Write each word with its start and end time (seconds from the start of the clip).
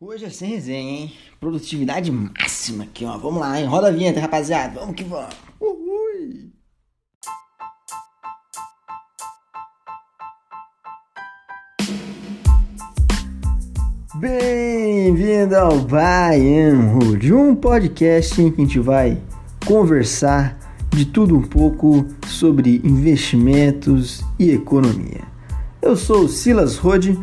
Hoje 0.00 0.26
é 0.26 0.30
sem 0.30 0.50
resenha, 0.50 0.92
hein? 0.92 1.12
Produtividade 1.40 2.12
máxima 2.12 2.84
aqui, 2.84 3.04
ó. 3.04 3.18
Vamos 3.18 3.40
lá, 3.40 3.60
hein? 3.60 3.66
Roda 3.66 3.88
a 3.88 3.90
vinheta, 3.90 4.20
rapaziada. 4.20 4.78
Vamos 4.78 4.94
que 4.94 5.02
vamos. 5.02 5.34
Uhul. 5.60 6.52
Bem-vindo 14.14 15.56
ao 15.56 15.80
Baiano 15.80 17.16
de 17.16 17.34
um 17.34 17.56
podcast 17.56 18.40
em 18.40 18.52
que 18.52 18.62
a 18.62 18.64
gente 18.64 18.78
vai 18.78 19.20
conversar 19.66 20.56
de 20.90 21.06
tudo 21.06 21.36
um 21.36 21.42
pouco 21.42 22.06
sobre 22.28 22.80
investimentos 22.84 24.24
e 24.38 24.52
economia. 24.52 25.22
Eu 25.82 25.96
sou 25.96 26.26
o 26.26 26.28
Silas 26.28 26.76
Rode 26.76 27.18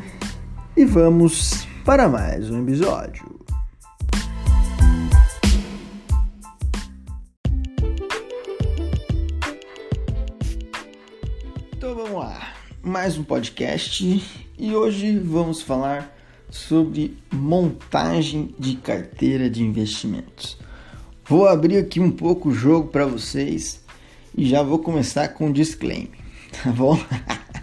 e 0.76 0.84
vamos 0.84 1.65
para 1.86 2.10
mais 2.10 2.50
um 2.50 2.64
episódio. 2.64 3.24
Então 11.78 11.94
vamos 11.94 12.14
lá, 12.14 12.56
mais 12.82 13.20
um 13.20 13.24
podcast 13.24 14.24
e 14.58 14.76
hoje 14.76 15.20
vamos 15.20 15.62
falar 15.62 16.12
sobre 16.50 17.20
montagem 17.32 18.56
de 18.58 18.78
carteira 18.78 19.48
de 19.48 19.62
investimentos. 19.62 20.58
Vou 21.24 21.48
abrir 21.48 21.78
aqui 21.78 22.00
um 22.00 22.10
pouco 22.10 22.50
o 22.50 22.54
jogo 22.54 22.88
para 22.88 23.06
vocês 23.06 23.86
e 24.36 24.48
já 24.50 24.64
vou 24.64 24.80
começar 24.80 25.28
com 25.30 25.50
um 25.50 25.52
disclaimer, 25.52 26.18
tá 26.64 26.72
bom? 26.72 27.00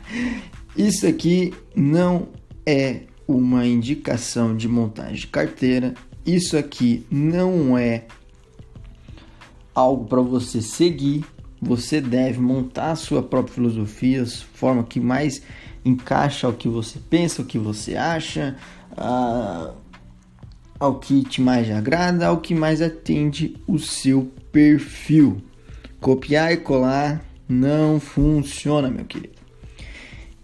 Isso 0.77 1.09
aqui 1.09 1.53
não 1.75 2.29
é 2.65 3.01
uma 3.27 3.67
indicação 3.67 4.57
de 4.57 4.69
montagem 4.69 5.17
de 5.17 5.27
carteira. 5.27 5.95
Isso 6.25 6.57
aqui 6.57 7.07
não 7.11 7.77
é 7.77 8.05
algo 9.75 10.05
para 10.07 10.21
você 10.21 10.61
seguir. 10.61 11.25
Você 11.61 12.01
deve 12.01 12.41
montar 12.41 12.93
a 12.93 12.97
sua 12.97 13.23
própria 13.23 13.55
filosofia, 13.55 14.23
a 14.23 14.27
forma 14.27 14.83
que 14.83 14.99
mais 14.99 15.43
encaixa 15.85 16.47
ao 16.47 16.53
que 16.53 16.69
você 16.69 16.99
pensa, 16.99 17.43
ao 17.43 17.47
que 17.47 17.59
você 17.59 17.97
acha, 17.97 18.57
ao 20.79 20.99
que 20.99 21.23
te 21.23 21.41
mais 21.41 21.71
agrada, 21.71 22.27
ao 22.27 22.39
que 22.39 22.55
mais 22.55 22.83
atende 22.83 23.57
o 23.67 23.79
seu 23.79 24.33
perfil. 24.51 25.41
Copiar 26.01 26.53
e 26.53 26.57
colar 26.57 27.25
não 27.49 28.01
funciona, 28.01 28.91
meu 28.91 29.05
querido. 29.05 29.35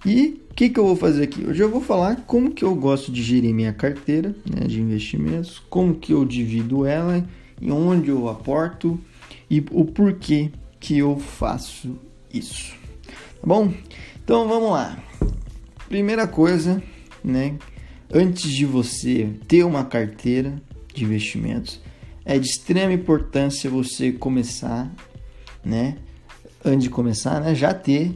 E 0.07 0.41
o 0.48 0.48
que, 0.59 0.71
que 0.71 0.81
eu 0.81 0.85
vou 0.85 0.97
fazer 0.97 1.23
aqui? 1.23 1.47
Hoje 1.47 1.63
eu 1.63 1.71
vou 1.71 1.81
falar 1.81 2.17
como 2.27 2.51
que 2.51 2.65
eu 2.65 2.75
gosto 2.75 3.13
de 3.13 3.23
gerir 3.23 3.55
minha 3.55 3.73
carteira 3.73 4.35
né, 4.45 4.67
de 4.67 4.81
investimentos, 4.81 5.63
como 5.71 5.95
que 5.95 6.13
eu 6.13 6.25
divido 6.25 6.85
ela, 6.85 7.25
e 7.61 7.71
onde 7.71 8.09
eu 8.09 8.29
aporto 8.29 8.99
e 9.49 9.65
o 9.71 9.85
porquê 9.85 10.51
que 10.81 10.99
eu 10.99 11.17
faço 11.17 11.97
isso. 12.35 12.75
Tá 13.05 13.47
bom? 13.47 13.73
Então 14.25 14.49
vamos 14.49 14.73
lá. 14.73 14.99
Primeira 15.89 16.27
coisa, 16.27 16.83
né? 17.23 17.57
Antes 18.13 18.51
de 18.51 18.67
você 18.67 19.31
ter 19.47 19.63
uma 19.63 19.85
carteira 19.85 20.61
de 20.93 21.05
investimentos, 21.05 21.81
é 22.25 22.37
de 22.37 22.49
extrema 22.49 22.93
importância 22.93 23.71
você 23.71 24.11
começar, 24.11 24.93
né? 25.65 25.99
Antes 26.65 26.83
de 26.83 26.91
começar, 26.91 27.41
né? 27.41 27.55
Já 27.55 27.73
ter 27.73 28.13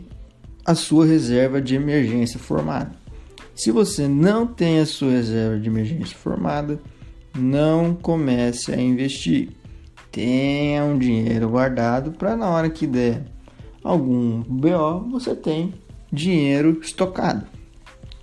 a 0.65 0.75
sua 0.75 1.07
reserva 1.07 1.61
de 1.61 1.75
emergência 1.75 2.39
formada. 2.39 2.93
Se 3.55 3.71
você 3.71 4.09
não 4.09 4.47
tem 4.47 4.79
a 4.79 4.87
sua 4.87 5.11
reserva 5.11 5.59
de 5.59 5.69
emergência 5.69 6.17
formada, 6.17 6.81
não 7.37 7.95
comece 7.95 8.73
a 8.73 8.81
investir. 8.81 9.51
Tenha 10.11 10.85
um 10.85 10.99
dinheiro 10.99 11.49
guardado 11.49 12.13
para 12.13 12.37
na 12.37 12.49
hora 12.49 12.71
que 12.71 12.87
der 12.87 13.25
algum 13.83 14.43
BO, 14.43 15.09
você 15.11 15.35
tem 15.35 15.75
dinheiro 16.13 16.79
estocado, 16.83 17.47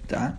tá? 0.08 0.38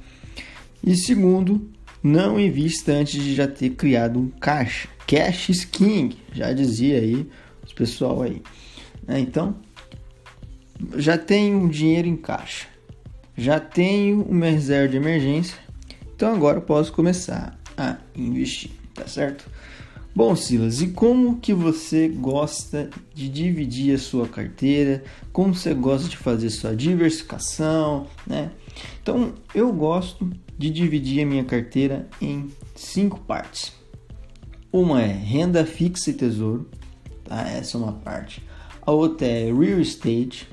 E 0.83 0.97
segundo, 0.97 1.69
não 2.03 2.41
invista 2.41 2.93
antes 2.93 3.23
de 3.23 3.35
já 3.35 3.47
ter 3.47 3.71
criado 3.71 4.19
um 4.19 4.29
caixa. 4.29 4.89
Cash 5.07 5.49
is 5.51 5.65
king, 5.65 6.17
já 6.33 6.53
dizia 6.53 6.99
aí 6.99 7.29
os 7.67 7.73
pessoal 7.73 8.23
aí. 8.23 8.41
Né? 9.07 9.21
Então, 9.21 9.57
já 10.97 11.19
tenho 11.19 11.69
dinheiro 11.69 12.09
em 12.09 12.17
caixa, 12.17 12.67
já 13.37 13.61
tenho 13.61 14.23
uma 14.23 14.47
reserva 14.47 14.89
de 14.89 14.97
emergência, 14.97 15.57
então 16.15 16.35
agora 16.35 16.61
posso 16.61 16.93
começar 16.93 17.59
a 17.77 17.97
investir, 18.17 18.71
tá 18.95 19.07
certo? 19.07 19.49
Bom, 20.15 20.35
Silas, 20.35 20.83
e 20.83 20.89
como 20.89 21.39
que 21.39 21.55
você 21.55 22.09
gosta 22.09 22.91
de 23.15 23.29
dividir 23.29 23.95
a 23.95 23.99
sua 23.99 24.27
carteira? 24.27 25.05
Como 25.33 25.55
você 25.55 25.73
gosta 25.73 26.09
de 26.09 26.17
fazer 26.17 26.51
sua 26.51 26.75
diversificação, 26.75 28.09
né? 28.27 28.51
Então, 29.01 29.33
eu 29.55 29.73
gosto 29.73 30.29
de 30.59 30.69
dividir 30.69 31.23
a 31.23 31.27
minha 31.27 31.45
carteira 31.45 32.09
em 32.21 32.51
cinco 32.75 33.21
partes. 33.21 33.73
Uma 34.73 35.01
é 35.01 35.13
renda 35.13 35.65
fixa 35.65 36.11
e 36.11 36.13
tesouro, 36.13 36.69
tá? 37.25 37.49
Essa 37.49 37.79
é 37.79 37.81
uma 37.81 37.93
parte. 37.93 38.43
A 38.83 38.91
outra 38.91 39.27
é 39.27 39.45
real 39.45 39.81
estate, 39.81 40.49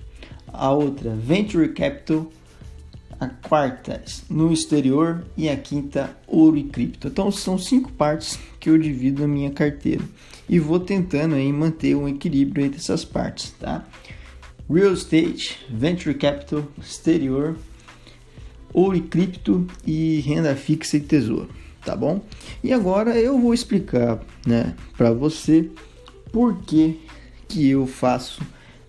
a 0.48 0.72
outra 0.72 1.12
venture 1.12 1.70
capital, 1.70 2.32
a 3.20 3.28
quarta 3.28 4.04
no 4.30 4.54
exterior 4.54 5.26
e 5.36 5.50
a 5.50 5.58
quinta 5.58 6.16
ouro 6.28 6.58
e 6.58 6.64
cripto. 6.64 7.08
Então 7.08 7.32
são 7.32 7.58
cinco 7.58 7.92
partes 7.92 8.40
que 8.60 8.70
eu 8.70 8.78
divido 8.78 9.24
a 9.24 9.28
minha 9.28 9.52
carteira 9.52 10.04
e 10.48 10.60
vou 10.60 10.80
tentando 10.80 11.36
aí 11.36 11.52
manter 11.52 11.96
um 11.96 12.08
equilíbrio 12.08 12.66
entre 12.66 12.80
essas 12.80 13.04
partes, 13.04 13.52
tá? 13.60 13.86
Real 14.70 14.94
estate, 14.94 15.66
venture 15.70 16.14
capital, 16.16 16.64
exterior, 16.80 17.58
ouro 18.74 18.98
e 18.98 19.02
cripto 19.02 19.66
e 19.86 20.20
renda 20.20 20.56
fixa 20.56 20.98
e 20.98 21.00
tesouro, 21.00 21.50
tá 21.84 21.96
bom? 21.96 22.22
E 22.64 22.74
agora 22.74 23.18
eu 23.18 23.40
vou 23.40 23.54
explicar, 23.54 24.20
né, 24.46 24.76
para 24.96 25.12
você 25.12 25.70
por 26.32 26.62
que 26.64 27.00
que 27.48 27.70
eu 27.70 27.88
faço 27.88 28.42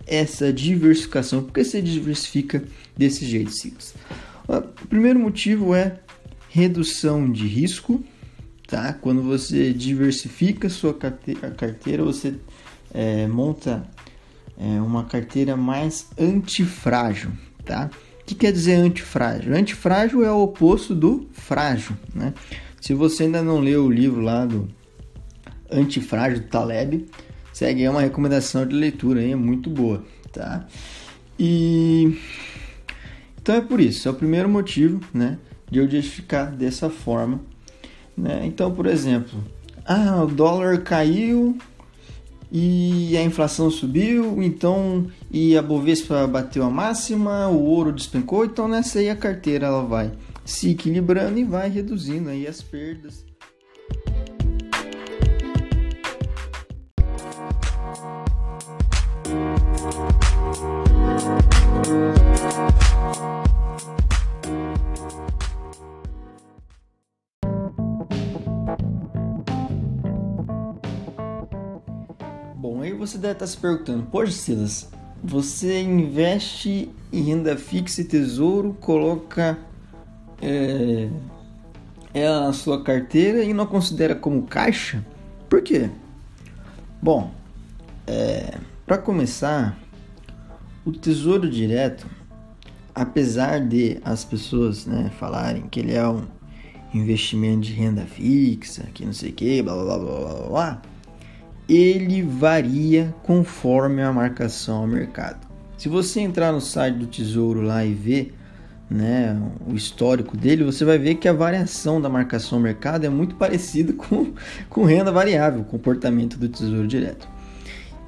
essa 0.09 0.53
diversificação. 0.53 1.43
Por 1.43 1.53
que 1.53 1.63
você 1.63 1.83
diversifica 1.83 2.65
desse 2.97 3.25
jeito, 3.27 3.51
Silas? 3.53 3.95
O 4.49 4.87
primeiro 4.87 5.19
motivo 5.19 5.75
é 5.75 6.01
redução 6.49 7.31
de 7.31 7.47
risco, 7.47 8.03
tá? 8.67 8.95
Quando 8.95 9.23
você 9.23 9.73
diversifica 9.73 10.69
sua 10.71 10.95
carteira, 10.95 12.03
você 12.03 12.35
é, 12.93 13.27
monta 13.27 13.87
é, 14.59 14.81
uma 14.81 15.05
carteira 15.05 15.57
mais 15.57 16.09
antifrágil, 16.19 17.31
tá? 17.65 17.91
O 18.23 18.25
que 18.25 18.35
quer 18.35 18.53
dizer 18.53 18.75
antifrágil? 18.75 19.55
Antifrágil 19.55 20.25
é 20.25 20.33
o 20.33 20.43
oposto 20.43 20.95
do 20.95 21.29
frágil, 21.33 21.97
né? 22.15 22.33
Se 22.81 22.95
você 22.95 23.25
ainda 23.25 23.43
não 23.43 23.61
leu 23.61 23.85
o 23.85 23.91
livro 23.91 24.21
lá 24.21 24.47
do 24.47 24.69
Antifrágil 25.71 26.49
Taleb, 26.49 27.07
segue 27.59 27.83
aí 27.83 27.89
uma 27.89 28.01
recomendação 28.01 28.65
de 28.65 28.73
leitura 28.73 29.19
aí, 29.19 29.33
é 29.33 29.37
muito 29.37 29.69
boa, 29.69 30.05
tá? 30.33 30.65
E 31.37 32.17
então 33.43 33.57
é 33.57 33.61
por 33.61 33.81
isso, 33.81 34.07
é 34.07 34.13
o 34.13 34.15
primeiro 34.15 34.49
motivo, 34.49 35.01
né, 35.13 35.39
de 35.69 35.81
eu 35.81 35.91
justificar 35.91 36.53
dessa 36.53 36.89
forma, 36.89 37.41
né? 38.17 38.43
Então, 38.45 38.73
por 38.73 38.87
exemplo, 38.87 39.43
ah, 39.85 40.23
o 40.23 40.29
dólar 40.29 40.83
caiu 40.85 41.59
e 42.53 43.17
a 43.17 43.25
inflação 43.25 43.69
subiu, 43.73 44.41
então 44.41 45.09
e 45.29 45.59
a 45.59 45.63
Bovespa 45.63 46.29
bateu 46.29 46.63
a 46.63 46.71
máxima, 46.71 47.49
o 47.49 47.61
ouro 47.65 47.91
despencou, 47.93 48.45
então 48.45 48.69
nessa 48.69 49.01
aí 49.01 49.11
a 49.11 49.17
carteira 49.17 49.67
ela 49.67 49.83
vai 49.83 50.13
se 50.45 50.71
equilibrando 50.71 51.41
e 51.41 51.45
vai 51.45 51.69
reduzindo 51.69 52.29
aí 52.29 52.47
as 52.47 52.63
perdas 52.63 53.28
você 73.19 73.23
deve 73.23 73.33
estar 73.33 73.47
se 73.49 73.57
perguntando, 73.57 74.05
poxa 74.05 74.33
Silas, 74.33 74.89
você 75.23 75.83
investe 75.83 76.89
em 77.13 77.23
renda 77.23 77.57
fixa 77.57 78.01
e 78.01 78.05
tesouro, 78.05 78.77
coloca 78.81 79.59
é, 80.41 81.09
ela 82.15 82.47
na 82.47 82.53
sua 82.53 82.83
carteira 82.83 83.43
e 83.43 83.53
não 83.53 83.67
considera 83.67 84.15
como 84.15 84.43
caixa? 84.43 85.05
Por 85.49 85.63
quê? 85.63 85.91
Bom, 87.03 87.33
é, 88.07 88.57
para 88.87 88.99
começar, 88.99 89.77
o 90.85 90.93
tesouro 90.93 91.51
direto, 91.51 92.07
apesar 92.95 93.61
de 93.67 93.99
as 94.05 94.25
pessoas 94.25 94.87
né, 94.87 95.11
falarem 95.19 95.63
que 95.69 95.81
ele 95.81 95.95
é 95.95 96.09
um 96.09 96.23
investimento 96.95 97.63
de 97.63 97.73
renda 97.73 98.03
fixa, 98.03 98.85
que 98.95 99.05
não 99.05 99.13
sei 99.13 99.31
o 99.31 99.35
que, 99.35 99.61
blá 99.61 99.75
blá 99.75 99.85
blá 99.85 99.99
blá 99.99 100.35
blá 100.35 100.49
blá, 100.49 100.83
ele 101.69 102.23
varia 102.23 103.15
conforme 103.23 104.03
a 104.03 104.13
marcação 104.13 104.79
ao 104.79 104.87
mercado. 104.87 105.47
Se 105.77 105.89
você 105.89 106.21
entrar 106.21 106.51
no 106.51 106.61
site 106.61 106.97
do 106.97 107.07
Tesouro 107.07 107.61
lá 107.61 107.85
e 107.85 107.93
ver 107.93 108.35
né, 108.91 109.41
o 109.67 109.75
histórico 109.75 110.37
dele, 110.37 110.65
você 110.65 110.85
vai 110.85 110.99
ver 110.99 111.17
que 111.17 111.29
a 111.29 111.33
variação 111.33 112.01
da 112.01 112.09
marcação 112.09 112.59
ao 112.59 112.63
mercado 112.63 113.05
é 113.05 113.09
muito 113.09 113.35
parecida 113.37 113.93
com, 113.93 114.33
com 114.69 114.85
renda 114.85 115.13
variável, 115.13 115.61
o 115.61 115.65
comportamento 115.65 116.39
do 116.39 116.49
Tesouro 116.49 116.89
Direto. 116.89 117.29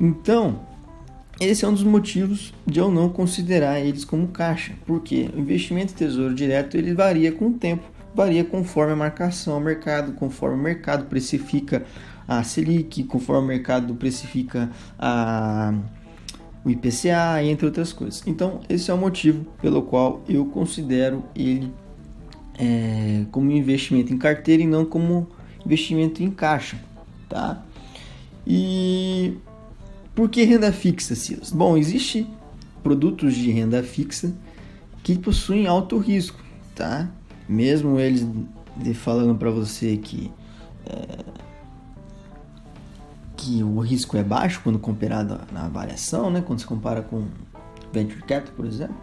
Então, 0.01 0.61
esse 1.39 1.65
é 1.65 1.69
um 1.69 1.75
dos 1.75 1.85
motivos 1.85 2.55
de 2.67 2.81
eu 2.81 2.91
não 2.91 3.09
considerar 3.11 3.81
eles 3.81 4.05
como 4.05 4.29
caixa, 4.29 4.73
porque 4.87 5.31
o 5.35 5.39
investimento 5.39 5.93
em 5.93 5.97
Tesouro 5.97 6.35
Direto 6.35 6.77
ele 6.77 6.95
varia 6.95 7.31
com 7.31 7.49
o 7.49 7.53
tempo, 7.53 7.85
varia 8.15 8.45
conforme 8.45 8.95
a 8.95 8.97
marcação 8.97 9.55
ao 9.55 9.61
mercado, 9.61 10.13
conforme 10.13 10.57
o 10.57 10.63
mercado 10.63 11.05
precifica 11.05 11.85
a 12.31 12.45
Selic, 12.45 13.03
conforme 13.03 13.43
o 13.43 13.49
mercado 13.49 13.93
precifica 13.97 14.71
a 14.97 15.75
o 16.65 16.71
IPCA, 16.71 17.43
entre 17.43 17.67
outras 17.67 17.93
coisas. 17.93 18.23
Então, 18.27 18.61
esse 18.69 18.91
é 18.91 18.95
o 18.95 18.99
motivo 18.99 19.47
pelo 19.61 19.83
qual 19.83 20.23
eu 20.29 20.45
considero 20.45 21.25
ele 21.35 21.73
é, 22.57 23.25
como 23.33 23.51
investimento 23.51 24.13
em 24.13 24.19
carteira 24.19 24.63
e 24.63 24.67
não 24.67 24.85
como 24.85 25.27
investimento 25.65 26.23
em 26.23 26.31
caixa, 26.31 26.79
tá? 27.29 27.65
E 28.47 29.39
por 30.15 30.29
que 30.29 30.45
renda 30.45 30.71
fixa, 30.71 31.15
Silas? 31.15 31.51
Bom, 31.51 31.77
existe 31.77 32.29
produtos 32.83 33.35
de 33.35 33.51
renda 33.51 33.83
fixa 33.83 34.33
que 35.03 35.19
possuem 35.19 35.67
alto 35.67 35.99
risco, 35.99 36.39
tá? 36.77 37.11
Mesmo 37.49 37.99
eles 37.99 38.25
falando 38.95 39.35
para 39.35 39.51
você 39.51 39.97
que 39.97 40.31
é, 40.87 41.50
que 43.41 43.63
o 43.63 43.81
risco 43.81 44.19
é 44.19 44.23
baixo 44.23 44.61
quando 44.63 44.79
comparado 44.79 45.41
na 45.51 45.67
variação, 45.67 46.31
né? 46.31 46.43
quando 46.47 46.59
se 46.59 46.67
compara 46.67 47.01
com 47.01 47.25
venture 47.91 48.21
capital, 48.23 48.55
por 48.55 48.67
exemplo, 48.67 48.95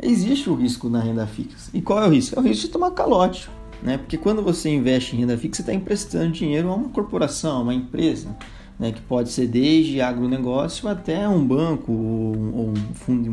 existe 0.00 0.50
o 0.50 0.54
risco 0.54 0.90
na 0.90 1.00
renda 1.00 1.26
fixa. 1.26 1.70
E 1.72 1.80
qual 1.80 2.02
é 2.04 2.06
o 2.06 2.10
risco? 2.10 2.38
É 2.38 2.42
o 2.42 2.42
risco 2.42 2.66
de 2.66 2.72
tomar 2.72 2.90
calote, 2.90 3.48
né? 3.82 3.96
Porque 3.96 4.18
quando 4.18 4.42
você 4.42 4.68
investe 4.68 5.16
em 5.16 5.20
renda 5.20 5.38
fixa, 5.38 5.56
você 5.56 5.62
está 5.62 5.74
emprestando 5.74 6.32
dinheiro 6.32 6.68
a 6.68 6.74
uma 6.74 6.90
corporação, 6.90 7.56
a 7.56 7.60
uma 7.62 7.74
empresa, 7.74 8.36
né? 8.78 8.92
Que 8.92 9.00
pode 9.00 9.30
ser 9.30 9.46
desde 9.46 10.02
agronegócio 10.02 10.86
até 10.86 11.26
um 11.26 11.44
banco 11.44 11.90
ou, 11.90 12.68
um 12.68 12.94
fundo, 12.94 13.30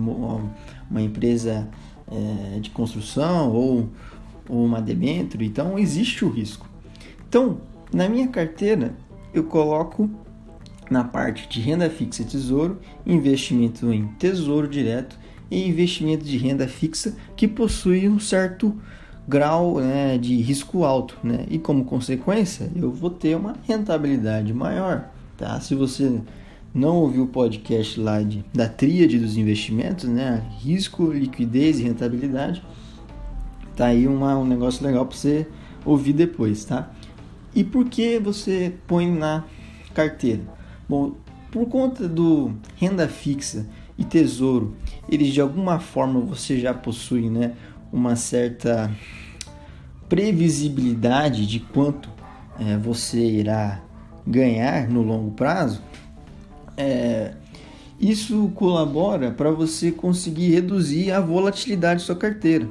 uma 0.90 1.01
empresa 1.01 1.68
é, 2.10 2.60
de 2.60 2.69
construção 2.69 3.51
ou, 3.51 3.90
ou 4.48 4.66
uma 4.66 4.81
debênture. 4.81 5.46
Então 5.46 5.78
existe 5.78 6.24
o 6.24 6.30
risco. 6.30 6.66
Então, 7.28 7.58
na 7.94 8.08
minha 8.08 8.30
carteira, 8.30 8.96
eu 9.34 9.44
coloco 9.44 10.10
na 10.90 11.04
parte 11.04 11.48
de 11.50 11.60
renda 11.60 11.90
fixa 11.90 12.22
e 12.22 12.26
tesouro, 12.26 12.80
investimento 13.06 13.92
em 13.92 14.08
tesouro 14.20 14.68
direto 14.68 15.18
e 15.50 15.68
investimento 15.68 16.24
de 16.24 16.38
renda 16.38 16.68
fixa 16.68 17.16
que 17.36 17.48
possui 17.48 18.08
um 18.08 18.20
certo 18.20 18.76
grau 19.28 19.80
né, 19.80 20.18
de 20.18 20.36
risco 20.36 20.84
alto, 20.84 21.18
né? 21.24 21.46
E 21.50 21.58
como 21.58 21.84
consequência, 21.86 22.70
eu 22.76 22.92
vou 22.92 23.10
ter 23.10 23.36
uma 23.36 23.56
rentabilidade 23.68 24.54
maior, 24.54 25.10
tá? 25.36 25.60
Se 25.60 25.74
você 25.74 26.22
não 26.74 26.98
ouviu 26.98 27.24
o 27.24 27.28
podcast 27.28 28.00
lá 28.00 28.22
de, 28.22 28.44
da 28.54 28.68
tríade 28.68 29.18
dos 29.18 29.38
investimentos, 29.38 30.08
né? 30.08 30.44
Risco, 30.60 31.12
liquidez 31.12 31.80
e 31.80 31.84
rentabilidade, 31.84 32.64
tá 33.76 33.88
aí 33.88 34.08
uma, 34.08 34.38
um 34.38 34.46
negócio 34.46 34.86
legal 34.86 35.06
para 35.06 35.18
você 35.18 35.48
ouvir 35.84 36.14
depois, 36.14 36.66
tá? 36.66 36.92
E 37.56 37.64
por 37.64 37.86
que 37.86 38.20
você 38.20 38.74
põe 38.86 39.10
na 39.10 39.44
carteira? 39.94 40.42
Bom, 40.88 41.14
por 41.52 41.68
conta 41.68 42.08
do 42.08 42.54
renda 42.76 43.08
fixa 43.08 43.66
e 43.98 44.04
tesouro, 44.04 44.76
eles 45.10 45.30
de 45.34 45.42
alguma 45.42 45.80
forma 45.80 46.20
você 46.20 46.60
já 46.60 46.74
possui, 46.74 47.30
né, 47.30 47.54
uma 47.92 48.16
certa 48.16 48.92
previsibilidade 50.10 51.48
de 51.48 51.60
quanto 51.60 52.10
é, 52.60 52.78
você 52.78 53.20
irá 53.20 53.82
ganhar 54.26 54.88
no 54.90 55.02
longo 55.02 55.32
prazo. 55.32 55.82
É, 56.78 57.34
isso 58.00 58.52
colabora 58.54 59.32
para 59.32 59.52
você 59.52 59.92
conseguir 59.92 60.52
reduzir 60.52 61.12
a 61.12 61.20
volatilidade 61.20 62.02
da 62.02 62.06
sua 62.06 62.16
carteira. 62.16 62.68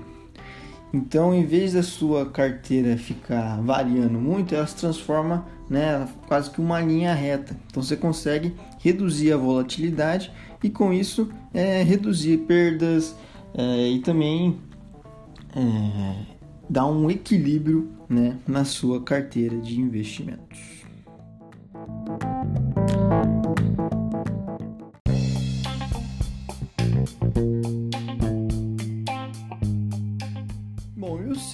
Então, 0.93 1.35
em 1.35 1.45
vez 1.45 1.73
da 1.73 1.83
sua 1.83 2.27
carteira 2.27 2.97
ficar 2.97 3.61
variando 3.63 4.19
muito, 4.21 4.55
ela 4.55 4.67
se 4.67 4.77
transforma 4.77 5.47
né, 5.69 6.07
quase 6.27 6.51
que 6.51 6.61
uma 6.61 6.81
linha 6.81 7.15
reta. 7.15 7.57
Então, 7.67 7.83
você 7.83 7.97
consegue 7.97 8.55
reduzir 8.81 9.33
a 9.33 9.37
volatilidade 9.37 10.33
e, 10.63 10.71
com 10.71 10.93
isso, 10.93 11.31
é, 11.53 11.83
reduzir 11.83 12.39
perdas 12.39 13.15
é, 13.55 13.89
e 13.89 14.01
também 14.01 14.59
é, 15.55 16.15
dar 16.69 16.87
um 16.87 17.11
equilíbrio 17.11 17.91
né, 18.09 18.37
na 18.47 18.65
sua 18.65 19.03
carteira 19.03 19.57
de 19.59 19.81
investimentos. 19.81 20.85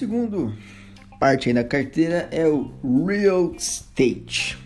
segundo 0.01 0.51
parte 1.21 1.49
aí 1.49 1.53
da 1.53 1.63
carteira 1.63 2.27
é 2.31 2.47
o 2.47 2.71
real 3.05 3.53
estate. 3.55 4.57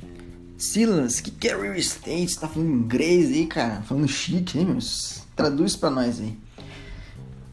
Silas, 0.58 1.20
que, 1.20 1.30
que 1.30 1.50
é 1.50 1.62
real 1.62 1.76
estate? 1.76 2.30
Você 2.30 2.40
tá 2.40 2.48
falando 2.48 2.72
inglês 2.72 3.28
aí, 3.28 3.46
cara? 3.46 3.82
Falando 3.82 4.08
chique, 4.08 4.58
hein, 4.58 4.68
meus? 4.68 5.22
Traduz 5.36 5.76
para 5.76 5.90
nós 5.90 6.22
aí. 6.22 6.34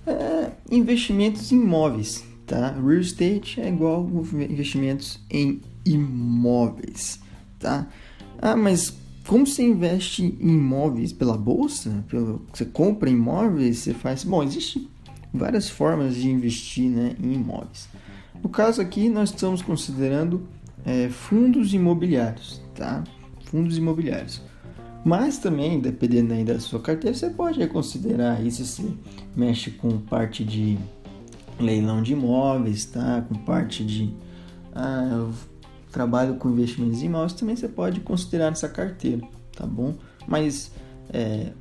É, 0.07 0.53
investimentos 0.71 1.51
em 1.51 1.57
imóveis, 1.57 2.23
tá? 2.47 2.71
Real 2.71 3.01
estate 3.01 3.61
é 3.61 3.69
igual 3.69 4.09
investimentos 4.49 5.19
em 5.29 5.61
imóveis, 5.85 7.19
tá? 7.59 7.89
Ah, 8.41 8.55
mas 8.55 8.95
como 9.27 9.45
você 9.45 9.65
investe 9.65 10.23
em 10.23 10.49
imóveis 10.49 11.13
pela 11.13 11.37
bolsa? 11.37 12.05
Pelo, 12.09 12.47
você 12.55 12.65
compra 12.65 13.11
imóveis? 13.11 13.79
Você 13.79 13.95
faz. 13.95 14.23
Bom, 14.23 14.45
existe 14.45 14.89
várias 15.35 15.69
formas 15.69 16.15
de 16.15 16.31
investir 16.31 16.89
né, 16.89 17.17
em 17.21 17.33
imóveis. 17.33 17.89
No 18.43 18.49
caso 18.49 18.81
aqui, 18.81 19.09
nós 19.09 19.31
estamos 19.31 19.63
considerando 19.63 20.43
é, 20.85 21.09
fundos 21.09 21.73
imobiliários, 21.73 22.61
tá? 22.75 23.05
Fundos 23.45 23.79
imobiliários. 23.79 24.43
Mas 25.05 25.39
também, 25.39 25.81
dependendo 25.81 26.33
aí 26.33 26.45
da 26.45 26.59
sua 26.61 26.81
carteira, 26.81 27.17
você 27.17 27.31
pode 27.31 27.65
considerar 27.69 28.45
isso 28.45 28.65
se 28.65 28.97
mexe 29.35 29.71
com 29.71 29.99
parte 29.99 30.45
de 30.45 30.79
leilão 31.59 32.03
de 32.03 32.13
imóveis, 32.13 32.85
tá? 32.85 33.25
Com 33.29 33.35
parte 33.35 33.85
de 33.85 34.13
ah, 34.75 35.29
trabalho 35.91 36.35
com 36.37 36.51
investimentos 36.51 37.03
em 37.03 37.07
imóveis, 37.07 37.33
também 37.33 37.57
você 37.57 37.69
pode 37.69 38.01
considerar 38.01 38.51
nessa 38.51 38.69
carteira, 38.69 39.23
tá 39.57 39.67
bom? 39.67 39.95
Mas 40.27 40.73
é, 41.13 41.53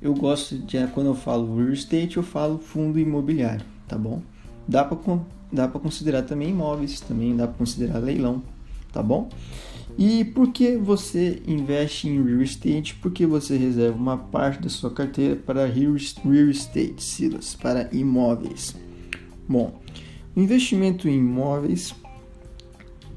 eu 0.00 0.14
gosto 0.14 0.56
de 0.58 0.86
quando 0.88 1.08
eu 1.08 1.14
falo 1.14 1.56
real 1.56 1.72
estate, 1.72 2.16
eu 2.16 2.22
falo 2.22 2.58
fundo 2.58 2.98
imobiliário, 2.98 3.64
tá 3.86 3.98
bom? 3.98 4.22
Dá 4.66 4.84
para 4.84 4.96
dá 5.52 5.68
para 5.68 5.80
considerar 5.80 6.22
também 6.22 6.50
imóveis, 6.50 7.00
também 7.00 7.36
dá 7.36 7.46
para 7.46 7.56
considerar 7.56 7.98
leilão, 7.98 8.42
tá 8.92 9.02
bom? 9.02 9.28
E 9.98 10.24
por 10.24 10.50
que 10.52 10.76
você 10.76 11.42
investe 11.46 12.08
em 12.08 12.24
real 12.24 12.40
estate? 12.40 12.94
Porque 12.94 13.26
você 13.26 13.56
reserva 13.56 13.96
uma 13.96 14.16
parte 14.16 14.62
da 14.62 14.68
sua 14.68 14.90
carteira 14.90 15.36
para 15.36 15.66
real 15.66 15.96
estate, 15.96 17.02
Silas, 17.02 17.54
para 17.54 17.88
imóveis. 17.92 18.74
Bom, 19.48 19.80
o 20.34 20.40
investimento 20.40 21.08
em 21.08 21.18
imóveis, 21.18 21.94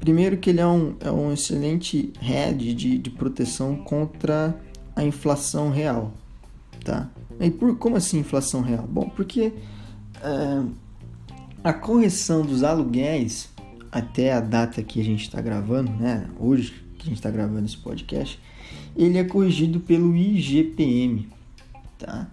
primeiro 0.00 0.36
que 0.36 0.50
ele 0.50 0.60
é 0.60 0.66
um, 0.66 0.94
é 1.00 1.10
um 1.10 1.32
excelente 1.32 2.12
hedge 2.20 2.74
de, 2.74 2.98
de 2.98 3.10
proteção 3.10 3.76
contra 3.76 4.58
a 4.96 5.04
inflação 5.04 5.70
real, 5.70 6.12
tá? 6.84 7.08
E 7.40 7.50
por 7.50 7.76
como 7.78 7.96
assim 7.96 8.18
inflação 8.18 8.60
real? 8.60 8.86
Bom, 8.86 9.08
porque 9.08 9.52
é, 10.22 10.62
a 11.64 11.72
correção 11.72 12.42
dos 12.42 12.62
aluguéis 12.62 13.48
até 13.90 14.34
a 14.34 14.40
data 14.40 14.82
que 14.82 15.00
a 15.00 15.04
gente 15.04 15.22
está 15.22 15.40
gravando, 15.40 15.90
né? 15.92 16.28
Hoje 16.38 16.74
que 16.98 17.04
a 17.04 17.08
gente 17.08 17.16
está 17.16 17.30
gravando 17.30 17.64
esse 17.64 17.78
podcast, 17.78 18.38
ele 18.94 19.16
é 19.16 19.24
corrigido 19.24 19.80
pelo 19.80 20.14
IGPM, 20.14 21.26
tá? 21.98 22.28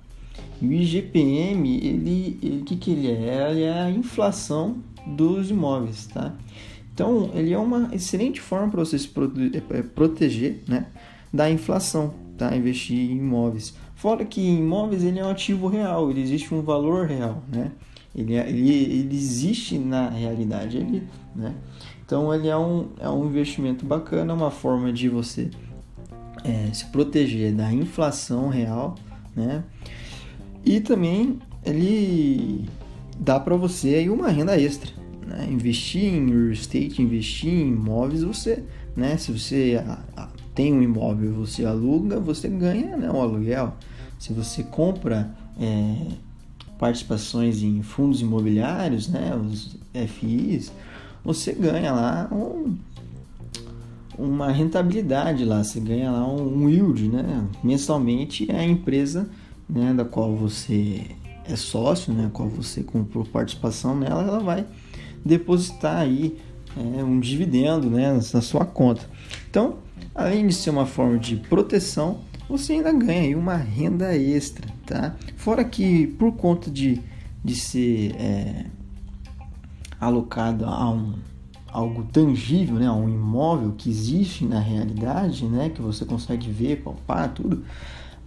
E 0.62 0.68
o 0.68 0.74
IGPM, 0.74 1.78
ele, 1.78 2.60
o 2.62 2.66
que 2.66 2.76
que 2.76 2.92
ele 2.92 3.08
é? 3.10 3.52
Ele 3.52 3.64
é 3.64 3.82
a 3.82 3.90
inflação 3.90 4.78
dos 5.08 5.50
imóveis, 5.50 6.08
tá? 6.08 6.36
Então, 6.94 7.32
ele 7.34 7.54
é 7.54 7.58
uma 7.58 7.90
excelente 7.94 8.42
forma 8.42 8.70
para 8.70 8.82
você 8.82 9.00
se 9.00 9.10
é, 9.70 9.82
proteger, 9.82 10.62
né, 10.68 10.88
da 11.34 11.50
inflação, 11.50 12.14
tá? 12.38 12.54
Investir 12.56 12.98
em 12.98 13.18
imóveis. 13.18 13.74
Fora 13.96 14.26
que 14.26 14.42
imóveis 14.42 15.06
ele 15.06 15.20
é 15.20 15.26
um 15.26 15.30
ativo 15.30 15.68
real, 15.68 16.12
ele 16.12 16.22
existe 16.22 16.54
um 16.54 16.62
valor 16.62 17.08
real, 17.08 17.42
né? 17.48 17.72
Ele, 18.16 18.36
é, 18.36 18.48
ele, 18.50 18.70
ele 18.70 19.16
existe 19.16 19.78
na 19.78 20.10
realidade, 20.10 20.78
ele, 20.78 21.08
né? 21.36 21.56
Então 22.06 22.34
ele 22.34 22.48
é 22.50 22.58
um, 22.58 22.90
é 23.00 23.10
um 23.10 23.26
investimento 23.26 23.86
bacana, 23.86 24.34
uma 24.34 24.52
forma 24.52 24.92
de 24.92 25.08
você 25.08 25.50
é, 26.44 26.74
se 26.74 26.86
proteger 26.88 27.54
da 27.54 27.72
inflação 27.72 28.50
real, 28.50 28.96
né? 29.36 29.64
E 30.66 30.82
também 30.82 31.40
ele 31.66 32.66
dá 33.18 33.40
para 33.40 33.56
você 33.56 33.96
aí 33.96 34.10
uma 34.10 34.30
renda 34.30 34.60
extra, 34.60 34.92
né? 35.26 35.48
Investir 35.50 36.04
em 36.04 36.20
real 36.20 36.52
estate, 36.52 37.02
investir 37.02 37.50
em 37.50 37.70
imóveis, 37.70 38.24
você, 38.24 38.64
né? 38.96 39.16
Se 39.16 39.32
você 39.32 39.82
tem 40.54 40.74
um 40.74 40.82
imóvel, 40.82 41.34
você 41.34 41.66
aluga, 41.66 42.20
você 42.20 42.50
ganha, 42.50 42.98
né? 42.98 43.10
Um 43.10 43.22
aluguel. 43.22 43.74
Se 44.20 44.34
você 44.34 44.64
compra 44.64 45.34
é, 45.60 45.96
participações 46.82 47.62
em 47.62 47.84
fundos 47.84 48.22
imobiliários, 48.22 49.08
né? 49.08 49.36
Os 49.36 49.78
FIs, 49.94 50.72
você 51.24 51.54
ganha 51.54 51.92
lá 51.92 52.28
um, 52.32 52.76
uma 54.18 54.52
rentabilidade 54.52 55.46
lá, 55.46 55.64
você 55.64 55.80
ganha 55.80 56.10
lá 56.10 56.28
um, 56.28 56.68
yield, 56.68 57.08
né? 57.08 57.48
Mensalmente 57.64 58.52
é 58.52 58.56
a 58.56 58.66
empresa 58.66 59.30
né, 59.70 59.94
da 59.94 60.04
qual 60.04 60.36
você 60.36 61.06
é 61.46 61.56
sócio, 61.56 62.12
né, 62.12 62.30
qual 62.34 62.50
você 62.50 62.82
comprou 62.82 63.26
participação 63.26 63.96
nela, 63.96 64.24
ela 64.24 64.40
vai 64.40 64.66
depositar 65.24 65.98
aí 65.98 66.38
é, 66.76 67.04
um 67.04 67.20
dividendo 67.20 67.90
né, 67.90 68.12
na 68.34 68.42
sua 68.42 68.66
conta. 68.66 69.08
Então, 69.50 69.76
além 70.16 70.48
de 70.48 70.54
ser 70.54 70.72
uma 70.72 70.86
forma 70.86 71.20
de 71.20 71.36
proteção, 71.36 72.22
você 72.50 72.74
ainda 72.74 72.92
ganha 72.92 73.22
aí 73.22 73.36
uma 73.36 73.56
renda 73.56 74.16
extra, 74.18 74.68
tá? 74.92 75.16
Fora 75.38 75.64
que 75.64 76.06
por 76.06 76.34
conta 76.34 76.70
de, 76.70 77.02
de 77.42 77.56
ser 77.56 78.14
é, 78.20 78.66
alocado 80.00 80.66
a 80.66 80.90
um 80.92 81.14
algo 81.72 82.04
tangível, 82.04 82.76
né, 82.76 82.92
um 82.92 83.08
imóvel 83.08 83.72
que 83.78 83.90
existe 83.90 84.44
na 84.44 84.60
realidade, 84.60 85.46
né, 85.46 85.70
que 85.70 85.82
você 85.82 86.04
consegue 86.04 86.52
ver, 86.52 86.84
palpar, 86.84 87.34
tudo, 87.34 87.64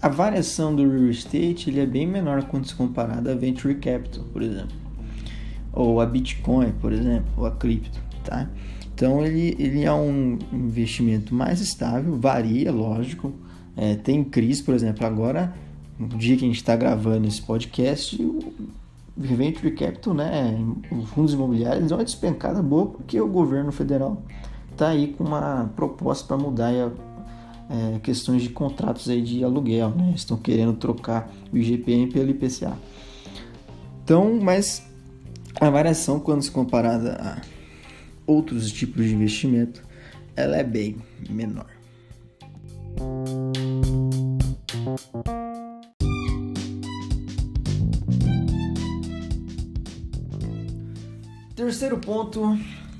a 0.01 0.09
variação 0.09 0.75
do 0.75 0.89
real 0.89 1.11
estate 1.11 1.69
ele 1.69 1.81
é 1.81 1.85
bem 1.85 2.07
menor 2.07 2.45
quando 2.45 2.67
se 2.67 2.75
comparado 2.75 3.31
a 3.31 3.35
venture 3.35 3.75
capital, 3.75 4.25
por 4.33 4.41
exemplo, 4.41 4.75
ou 5.71 6.01
a 6.01 6.07
Bitcoin, 6.07 6.73
por 6.81 6.91
exemplo, 6.91 7.31
ou 7.37 7.45
a 7.45 7.51
cripto, 7.51 8.01
tá? 8.25 8.49
Então 8.95 9.23
ele, 9.23 9.55
ele 9.59 9.85
é 9.85 9.93
um 9.93 10.39
investimento 10.51 11.35
mais 11.35 11.61
estável, 11.61 12.17
varia, 12.17 12.73
lógico, 12.73 13.31
é, 13.77 13.95
tem 13.95 14.25
crise, 14.25 14.63
por 14.63 14.75
exemplo, 14.75 15.07
agora 15.07 15.53
no 15.99 16.09
dia 16.09 16.37
que 16.37 16.45
a 16.45 16.49
gente 16.49 16.57
está 16.57 16.77
gravando 16.77 17.27
esse 17.27 17.41
podcast, 17.41 18.19
venture 19.17 19.71
capital, 19.73 20.15
né, 20.15 20.59
os 20.91 21.09
fundos 21.11 21.35
imobiliários, 21.35 21.91
é 21.91 21.95
uma 21.95 22.05
despencada 22.05 22.63
boa 22.63 22.87
porque 22.87 23.21
o 23.21 23.29
governo 23.29 23.71
federal 23.71 24.23
está 24.73 24.89
aí 24.89 25.09
com 25.09 25.25
uma 25.25 25.71
proposta 25.77 26.27
para 26.27 26.37
mudar 26.37 26.73
é, 26.73 27.99
questões 28.03 28.43
de 28.43 28.49
contratos 28.51 29.09
aí 29.09 29.23
de 29.23 29.43
aluguel, 29.43 29.91
né? 29.91 30.13
Estão 30.15 30.37
querendo 30.37 30.75
trocar 30.75 31.33
o 31.53 31.57
IGPM 31.57 32.13
pelo 32.13 32.31
IPCA. 32.31 32.77
Então, 34.03 34.39
mas 34.41 34.85
a 35.61 35.71
variação 35.71 36.21
quando 36.21 36.43
se 36.43 36.51
comparada 36.51 37.17
a 37.21 37.41
outros 38.27 38.71
tipos 38.71 39.05
de 39.05 39.15
investimento, 39.15 39.83
ela 40.37 40.57
é 40.57 40.65
bem 40.65 40.97
menor. 41.31 41.67
Terceiro 51.65 51.97
ponto, 51.97 52.59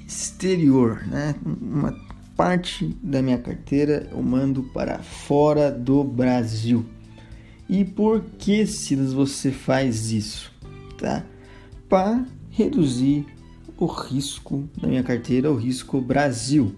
exterior, 0.09 1.07
né? 1.07 1.35
Uma 1.45 1.95
parte 2.35 2.97
da 3.03 3.21
minha 3.21 3.37
carteira 3.37 4.09
eu 4.11 4.23
mando 4.23 4.63
para 4.63 5.01
fora 5.01 5.71
do 5.71 6.03
Brasil. 6.03 6.83
E 7.69 7.85
por 7.85 8.23
que, 8.39 8.67
Silas, 8.67 9.13
você 9.13 9.51
faz 9.51 10.13
isso? 10.13 10.51
Tá? 10.97 11.27
Para 11.91 12.25
reduzir 12.51 13.27
o 13.77 13.85
risco 13.85 14.67
da 14.81 14.89
minha 14.89 15.03
carteira, 15.03 15.53
o 15.53 15.57
risco 15.57 16.01
Brasil. 16.01 16.75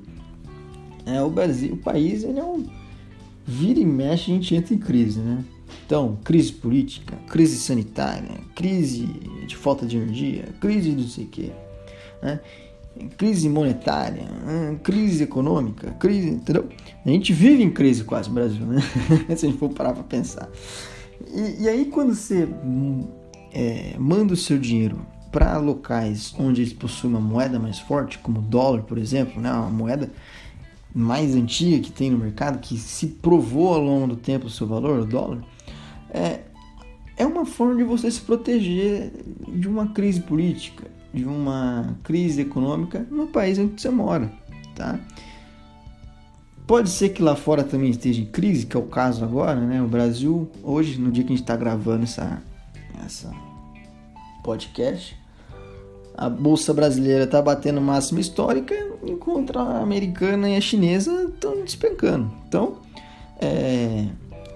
É, 1.06 1.22
o 1.22 1.30
Brasil, 1.30 1.74
o 1.74 1.78
país, 1.78 2.24
ele 2.24 2.40
é 2.40 2.44
um 2.44 2.66
vira 3.46 3.78
e 3.78 3.86
mexe, 3.86 4.32
a 4.32 4.34
gente 4.34 4.56
entra 4.56 4.74
em 4.74 4.78
crise, 4.78 5.20
né? 5.20 5.44
Então, 5.86 6.18
crise 6.24 6.52
política, 6.52 7.14
crise 7.28 7.56
sanitária, 7.58 8.40
crise 8.56 9.06
de 9.46 9.54
falta 9.54 9.86
de 9.86 9.96
energia, 9.96 10.52
crise 10.58 10.90
não 10.90 11.06
sei 11.06 11.26
o 11.26 11.28
né? 12.22 12.40
crise 13.16 13.48
monetária, 13.48 14.24
hum, 14.46 14.78
crise 14.82 15.24
econômica, 15.24 15.90
crise, 15.92 16.30
entendeu? 16.30 16.68
A 17.04 17.08
gente 17.08 17.32
vive 17.32 17.62
em 17.62 17.70
crise 17.70 18.04
quase 18.04 18.28
no 18.28 18.34
Brasil, 18.34 18.64
né? 18.64 18.80
Se 19.36 19.46
a 19.46 19.48
gente 19.48 19.58
for 19.58 19.68
parar 19.70 19.92
para 19.92 20.02
pensar. 20.02 20.48
E, 21.28 21.64
e, 21.64 21.68
aí 21.68 21.86
quando 21.86 22.14
você 22.14 22.48
é, 23.52 23.94
manda 23.98 24.34
o 24.34 24.36
seu 24.36 24.58
dinheiro 24.58 25.04
para 25.30 25.58
locais 25.58 26.34
onde 26.38 26.62
eles 26.62 26.72
possuem 26.72 27.12
uma 27.12 27.20
moeda 27.20 27.58
mais 27.58 27.78
forte, 27.78 28.18
como 28.18 28.38
o 28.38 28.42
dólar, 28.42 28.82
por 28.82 28.98
exemplo, 28.98 29.40
né? 29.40 29.52
Uma 29.52 29.70
moeda 29.70 30.10
mais 30.94 31.34
antiga 31.34 31.78
que 31.82 31.92
tem 31.92 32.10
no 32.10 32.18
mercado, 32.18 32.58
que 32.58 32.78
se 32.78 33.06
provou 33.06 33.74
ao 33.74 33.82
longo 33.82 34.06
do 34.08 34.16
tempo 34.16 34.46
o 34.46 34.50
seu 34.50 34.66
valor, 34.66 35.00
o 35.00 35.04
dólar, 35.04 35.40
é, 36.10 36.40
é 37.18 37.26
uma 37.26 37.44
forma 37.44 37.76
de 37.76 37.84
você 37.84 38.10
se 38.10 38.20
proteger 38.20 39.12
de 39.46 39.68
uma 39.68 39.88
crise 39.88 40.20
política, 40.20 40.95
de 41.16 41.24
uma 41.24 41.96
crise 42.04 42.42
econômica 42.42 43.06
no 43.10 43.26
país 43.26 43.58
onde 43.58 43.80
você 43.80 43.88
mora, 43.88 44.30
tá? 44.74 45.00
Pode 46.66 46.90
ser 46.90 47.10
que 47.10 47.22
lá 47.22 47.34
fora 47.34 47.64
também 47.64 47.90
esteja 47.90 48.20
em 48.20 48.26
crise, 48.26 48.66
que 48.66 48.76
é 48.76 48.80
o 48.80 48.82
caso 48.82 49.24
agora, 49.24 49.58
né? 49.58 49.80
O 49.80 49.86
Brasil, 49.86 50.50
hoje, 50.62 51.00
no 51.00 51.10
dia 51.10 51.24
que 51.24 51.32
a 51.32 51.36
gente 51.36 51.42
está 51.42 51.56
gravando 51.56 52.04
essa, 52.04 52.42
essa 53.04 53.32
podcast, 54.44 55.16
a 56.14 56.28
bolsa 56.28 56.74
brasileira 56.74 57.24
está 57.24 57.40
batendo 57.40 57.80
máxima 57.80 58.20
histórica, 58.20 58.74
enquanto 59.02 59.58
a 59.58 59.78
americana 59.78 60.50
e 60.50 60.56
a 60.56 60.60
chinesa 60.60 61.30
estão 61.32 61.62
despencando. 61.62 62.30
Então, 62.46 62.78
é, 63.40 64.06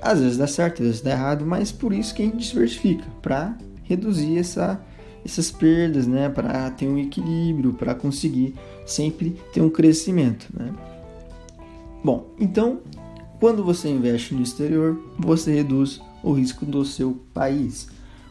às 0.02 0.20
vezes 0.20 0.36
dá 0.36 0.46
certo, 0.46 0.82
às 0.82 0.88
vezes 0.88 1.00
dá 1.00 1.12
errado, 1.12 1.46
mas 1.46 1.72
por 1.72 1.92
isso 1.92 2.14
que 2.14 2.22
a 2.22 2.24
gente 2.26 2.48
diversifica, 2.48 3.04
para 3.22 3.56
reduzir 3.84 4.36
essa 4.36 4.80
essas 5.24 5.50
perdas, 5.50 6.06
né, 6.06 6.28
para 6.28 6.70
ter 6.70 6.88
um 6.88 6.98
equilíbrio, 6.98 7.72
para 7.74 7.94
conseguir 7.94 8.54
sempre 8.86 9.36
ter 9.52 9.60
um 9.60 9.70
crescimento, 9.70 10.48
né? 10.52 10.72
Bom, 12.02 12.26
então, 12.38 12.80
quando 13.38 13.62
você 13.62 13.88
investe 13.88 14.34
no 14.34 14.42
exterior, 14.42 14.98
você 15.18 15.54
reduz 15.54 16.00
o 16.22 16.32
risco 16.32 16.64
do 16.64 16.84
seu 16.84 17.20
país. 17.34 17.88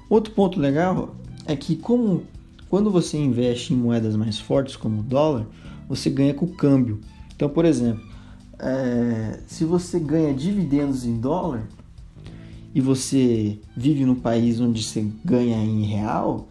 Outro 0.10 0.34
ponto 0.34 0.60
legal 0.60 1.16
é 1.46 1.56
que 1.56 1.76
como 1.76 2.24
quando 2.70 2.92
você 2.92 3.18
investe 3.18 3.74
em 3.74 3.78
moedas 3.78 4.16
mais 4.16 4.38
fortes 4.38 4.76
como 4.76 5.00
o 5.00 5.04
dólar, 5.04 5.48
você 5.88 6.10
ganha 6.10 6.34
com 6.34 6.46
o 6.46 6.56
câmbio. 6.56 7.00
Então, 7.36 7.50
por 7.50 7.66
exemplo, 7.66 8.04
é, 8.60 9.40
se 9.48 9.66
você 9.66 10.00
ganha 10.00 10.34
dividendos 10.34 11.04
em 11.04 11.20
dólar 11.20 11.68
e 12.74 12.80
você 12.80 13.58
vive 13.76 14.06
num 14.06 14.16
país 14.16 14.60
onde 14.60 14.84
você 14.84 15.08
ganha 15.26 15.58
em 15.58 15.84
real, 15.84 16.48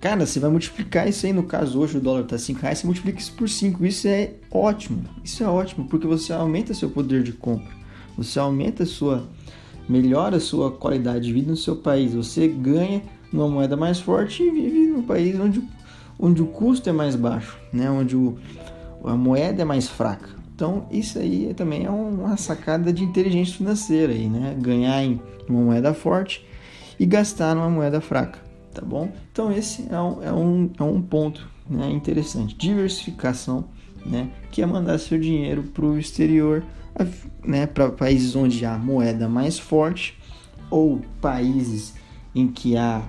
cara, 0.00 0.24
você 0.24 0.38
vai 0.38 0.50
multiplicar 0.50 1.08
isso 1.08 1.26
aí, 1.26 1.32
no 1.32 1.42
caso 1.42 1.80
hoje 1.80 1.98
o 1.98 2.00
dólar 2.00 2.22
está 2.22 2.38
5 2.38 2.60
reais, 2.60 2.78
você 2.78 2.86
multiplica 2.86 3.18
isso 3.18 3.32
por 3.32 3.48
5, 3.48 3.84
isso 3.84 4.06
é 4.08 4.34
ótimo, 4.50 5.04
isso 5.24 5.42
é 5.42 5.48
ótimo, 5.48 5.86
porque 5.88 6.06
você 6.06 6.32
aumenta 6.32 6.74
seu 6.74 6.90
poder 6.90 7.22
de 7.22 7.32
compra, 7.32 7.74
você 8.16 8.38
aumenta 8.38 8.84
a 8.84 8.86
sua, 8.86 9.24
melhora 9.88 10.36
a 10.36 10.40
sua 10.40 10.70
qualidade 10.70 11.24
de 11.24 11.32
vida 11.32 11.50
no 11.50 11.56
seu 11.56 11.76
país, 11.76 12.14
você 12.14 12.46
ganha 12.46 13.02
uma 13.32 13.48
moeda 13.48 13.76
mais 13.76 13.98
forte 13.98 14.42
e 14.42 14.50
vive 14.50 14.86
num 14.86 15.02
país 15.02 15.38
onde, 15.38 15.62
onde 16.18 16.42
o 16.42 16.46
custo 16.46 16.88
é 16.88 16.92
mais 16.92 17.16
baixo, 17.16 17.58
né? 17.72 17.90
onde 17.90 18.16
o, 18.16 18.38
a 19.04 19.16
moeda 19.16 19.62
é 19.62 19.64
mais 19.64 19.88
fraca. 19.88 20.28
Então 20.54 20.86
isso 20.90 21.18
aí 21.18 21.52
também 21.54 21.84
é 21.84 21.90
uma 21.90 22.36
sacada 22.36 22.92
de 22.92 23.04
inteligência 23.04 23.56
financeira 23.56 24.12
aí, 24.12 24.26
né? 24.26 24.56
Ganhar 24.58 25.02
em 25.02 25.20
uma 25.46 25.60
moeda 25.60 25.92
forte 25.92 26.46
e 26.98 27.04
gastar 27.04 27.54
numa 27.54 27.68
moeda 27.68 28.00
fraca 28.00 28.45
tá 28.76 28.84
bom? 28.84 29.10
Então 29.32 29.50
esse 29.50 29.86
é 29.90 29.98
um, 29.98 30.22
é 30.22 30.32
um, 30.32 30.70
é 30.78 30.82
um 30.82 31.00
ponto 31.00 31.48
né, 31.68 31.90
interessante, 31.90 32.54
diversificação, 32.54 33.64
né, 34.04 34.30
que 34.52 34.60
é 34.60 34.66
mandar 34.66 34.98
seu 34.98 35.18
dinheiro 35.18 35.62
para 35.62 35.84
o 35.84 35.98
exterior, 35.98 36.62
né, 37.42 37.66
para 37.66 37.90
países 37.90 38.36
onde 38.36 38.64
há 38.66 38.76
moeda 38.76 39.28
mais 39.28 39.58
forte 39.58 40.18
ou 40.70 41.00
países 41.20 41.94
em 42.34 42.46
que 42.46 42.76
há 42.76 43.02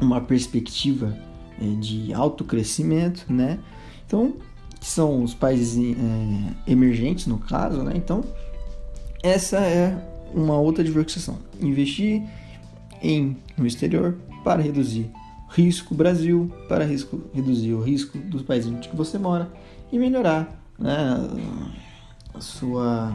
uma 0.00 0.20
perspectiva 0.20 1.16
é, 1.60 1.64
de 1.80 2.12
alto 2.12 2.44
crescimento, 2.44 3.24
né? 3.28 3.58
Então 4.06 4.34
são 4.80 5.22
os 5.22 5.34
países 5.34 5.96
é, 5.96 6.70
emergentes 6.70 7.26
no 7.26 7.38
caso, 7.38 7.82
né? 7.82 7.92
Então 7.96 8.22
essa 9.22 9.58
é 9.58 9.96
uma 10.34 10.58
outra 10.58 10.84
diversificação, 10.84 11.38
investir 11.60 12.22
em 13.02 13.36
no 13.56 13.66
exterior 13.66 14.16
para 14.46 14.62
reduzir 14.62 15.10
risco 15.48 15.92
Brasil 15.92 16.52
para 16.68 16.84
risco, 16.84 17.20
reduzir 17.34 17.74
o 17.74 17.82
risco 17.82 18.16
dos 18.16 18.42
países 18.42 18.70
onde 18.70 18.88
você 18.94 19.18
mora 19.18 19.50
e 19.90 19.98
melhorar 19.98 20.48
né, 20.78 21.28
a 22.32 22.40
sua, 22.40 23.12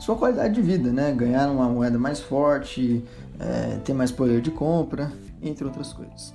sua 0.00 0.16
qualidade 0.16 0.54
de 0.54 0.60
vida, 0.60 0.92
né? 0.92 1.12
ganhar 1.12 1.48
uma 1.48 1.68
moeda 1.68 1.96
mais 1.96 2.18
forte, 2.18 3.04
é, 3.38 3.76
ter 3.84 3.92
mais 3.92 4.10
poder 4.10 4.40
de 4.40 4.50
compra, 4.50 5.12
entre 5.40 5.64
outras 5.64 5.92
coisas. 5.92 6.34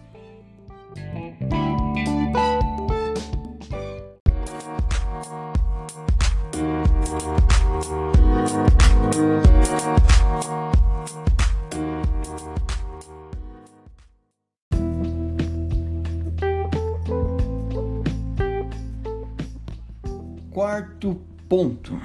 Quarto 20.57 21.21
ponto: 21.47 22.01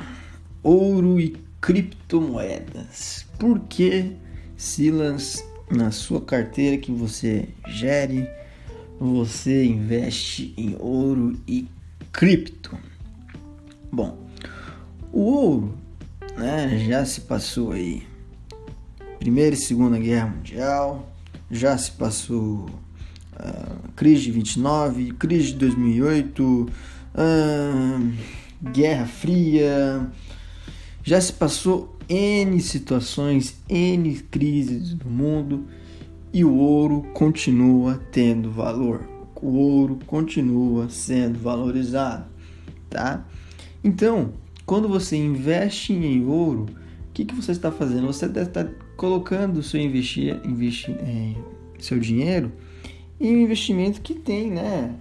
ouro 0.63 1.19
e 1.19 1.39
criptomoedas. 1.59 3.25
Por 3.39 3.61
que, 3.61 4.13
Silas, 4.59 5.43
na 5.71 5.91
sua 5.91 6.21
carteira 6.21 6.77
que 6.77 6.93
você 6.93 7.49
gere, 7.67 8.29
você 9.01 9.65
investe 9.65 10.53
em 10.55 10.77
ouro 10.79 11.41
e 11.49 11.67
cripto? 12.13 12.77
Bom, 13.91 14.19
o 15.11 15.23
ouro 15.23 15.75
né, 16.37 16.85
já 16.87 17.07
se 17.07 17.23
passou 17.23 17.73
aí 17.73 18.07
Primeira 19.19 19.55
e 19.55 19.59
Segunda 19.59 19.99
Guerra 19.99 20.27
Mundial, 20.27 21.11
já 21.51 21.79
se 21.79 21.93
passou 21.93 22.69
uh, 23.33 23.93
crise 23.97 24.25
de 24.25 24.33
29, 24.33 25.13
crise 25.13 25.53
de 25.53 25.55
2008, 25.55 26.43
uh, 26.43 28.42
Guerra 28.62 29.07
Fria, 29.07 30.11
já 31.02 31.21
se 31.21 31.33
passou 31.33 31.97
N 32.09 32.61
situações, 32.61 33.61
N 33.69 34.14
crises 34.31 34.95
do 34.95 35.09
mundo 35.09 35.66
e 36.33 36.45
o 36.45 36.54
ouro 36.54 37.02
continua 37.12 38.00
tendo 38.12 38.50
valor. 38.50 39.09
O 39.40 39.59
ouro 39.59 39.99
continua 40.07 40.88
sendo 40.88 41.38
valorizado, 41.38 42.26
tá? 42.88 43.26
Então, 43.83 44.33
quando 44.64 44.88
você 44.88 45.16
investe 45.16 45.92
em 45.92 46.25
ouro, 46.25 46.66
o 47.09 47.12
que, 47.12 47.25
que 47.25 47.35
você 47.35 47.50
está 47.50 47.73
fazendo? 47.73 48.07
Você 48.07 48.28
deve 48.28 48.49
estar 48.49 48.69
colocando 48.97 49.62
seu 49.62 49.81
investir, 49.81 50.40
investir 50.45 50.95
é, 51.00 51.35
seu 51.81 51.99
dinheiro 51.99 52.52
em 53.21 53.37
um 53.37 53.40
investimento 53.40 54.00
que 54.00 54.14
tem, 54.14 54.50
né, 54.50 54.95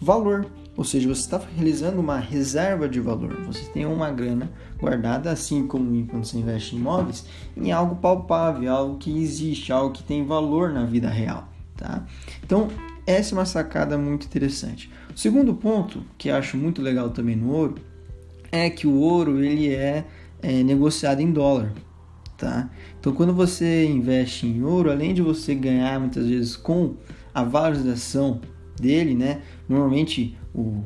valor. 0.00 0.46
Ou 0.76 0.82
seja, 0.82 1.08
você 1.08 1.20
está 1.20 1.40
realizando 1.56 2.00
uma 2.00 2.18
reserva 2.18 2.88
de 2.88 2.98
valor. 3.00 3.40
Você 3.46 3.64
tem 3.70 3.86
uma 3.86 4.10
grana 4.10 4.50
guardada, 4.78 5.30
assim 5.30 5.66
como 5.66 6.04
quando 6.06 6.24
você 6.24 6.38
investe 6.38 6.74
em 6.74 6.78
imóveis, 6.80 7.24
em 7.56 7.70
algo 7.70 7.96
palpável, 7.96 8.72
algo 8.72 8.98
que 8.98 9.16
existe, 9.22 9.72
algo 9.72 9.94
que 9.94 10.02
tem 10.02 10.26
valor 10.26 10.72
na 10.72 10.84
vida 10.84 11.08
real. 11.08 11.48
Tá? 11.76 12.04
Então, 12.42 12.68
essa 13.06 13.34
é 13.34 13.38
uma 13.38 13.44
sacada 13.44 13.96
muito 13.96 14.26
interessante. 14.26 14.90
O 15.14 15.18
segundo 15.18 15.54
ponto, 15.54 16.02
que 16.18 16.28
acho 16.28 16.56
muito 16.56 16.82
legal 16.82 17.10
também 17.10 17.36
no 17.36 17.52
ouro, 17.52 17.76
é 18.50 18.68
que 18.68 18.86
o 18.86 18.94
ouro 18.94 19.44
ele 19.44 19.72
é, 19.72 20.04
é 20.42 20.62
negociado 20.64 21.20
em 21.20 21.30
dólar. 21.30 21.72
Tá? 22.36 22.68
Então, 22.98 23.12
quando 23.12 23.32
você 23.32 23.86
investe 23.86 24.46
em 24.46 24.64
ouro, 24.64 24.90
além 24.90 25.14
de 25.14 25.22
você 25.22 25.54
ganhar 25.54 26.00
muitas 26.00 26.26
vezes 26.26 26.56
com 26.56 26.94
a 27.32 27.44
valorização 27.44 28.40
dele, 28.80 29.14
né? 29.14 29.42
Normalmente 29.68 30.36
o 30.54 30.82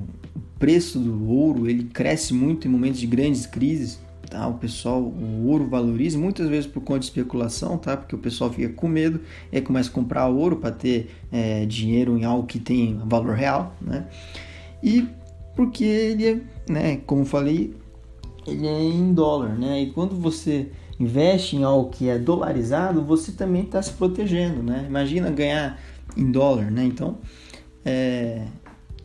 preço 0.59 0.99
do 0.99 1.31
ouro 1.31 1.69
ele 1.69 1.85
cresce 1.85 2.35
muito 2.35 2.67
em 2.67 2.71
momentos 2.71 3.01
de 3.01 3.07
grandes 3.07 3.47
crises, 3.47 4.01
tá? 4.29 4.47
O 4.47 4.55
pessoal, 4.55 5.01
o 5.01 5.47
ouro 5.47 5.67
valoriza 5.67 6.19
muitas 6.19 6.49
vezes 6.49 6.67
por 6.67 6.83
conta 6.83 7.01
de 7.01 7.07
especulação, 7.07 7.79
tá? 7.79 7.97
Porque 7.97 8.15
o 8.15 8.19
pessoal 8.19 8.51
fica 8.51 8.69
com 8.73 8.89
medo 8.89 9.21
e 9.53 9.61
começa 9.61 9.91
a 9.91 9.93
comprar 9.93 10.27
ouro 10.29 10.57
para 10.57 10.71
ter 10.71 11.11
é, 11.31 11.65
dinheiro 11.67 12.19
em 12.19 12.25
algo 12.25 12.47
que 12.47 12.59
tem 12.59 12.99
valor 13.07 13.35
real, 13.35 13.75
né? 13.81 14.07
E 14.83 15.07
porque 15.57 15.85
ele 15.85 16.27
é, 16.27 16.41
né? 16.73 16.97
Como 17.07 17.25
falei, 17.25 17.75
ele 18.47 18.67
é 18.67 18.81
em 18.81 19.13
dólar, 19.13 19.59
né? 19.59 19.83
E 19.83 19.91
quando 19.91 20.15
você 20.15 20.71
investe 21.01 21.57
em 21.57 21.63
algo 21.63 21.91
que 21.91 22.09
é 22.09 22.19
dolarizado, 22.19 23.05
você 23.05 23.33
também 23.33 23.63
está 23.63 23.81
se 23.81 23.93
protegendo, 23.93 24.63
né? 24.63 24.85
Imagina 24.89 25.31
ganhar 25.31 25.81
em 26.17 26.31
dólar, 26.31 26.71
né? 26.71 26.85
Então 26.85 27.19
é, 27.85 28.45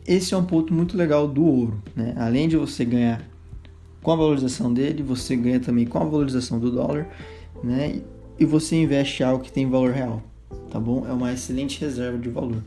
esse 0.06 0.34
é 0.34 0.36
um 0.36 0.44
ponto 0.44 0.72
muito 0.72 0.96
legal 0.96 1.26
do 1.26 1.44
ouro, 1.44 1.82
né? 1.94 2.14
Além 2.16 2.48
de 2.48 2.56
você 2.56 2.84
ganhar 2.84 3.22
com 4.02 4.12
a 4.12 4.16
valorização 4.16 4.72
dele, 4.72 5.02
você 5.02 5.34
ganha 5.34 5.60
também 5.60 5.86
com 5.86 5.98
a 5.98 6.04
valorização 6.04 6.58
do 6.58 6.70
dólar, 6.70 7.08
né? 7.62 8.00
E 8.38 8.44
você 8.44 8.76
investe 8.76 9.22
algo 9.22 9.42
que 9.42 9.50
tem 9.50 9.68
valor 9.68 9.92
real, 9.92 10.22
tá 10.70 10.78
bom? 10.78 11.06
É 11.08 11.12
uma 11.12 11.32
excelente 11.32 11.80
reserva 11.80 12.18
de 12.18 12.28
valor. 12.28 12.62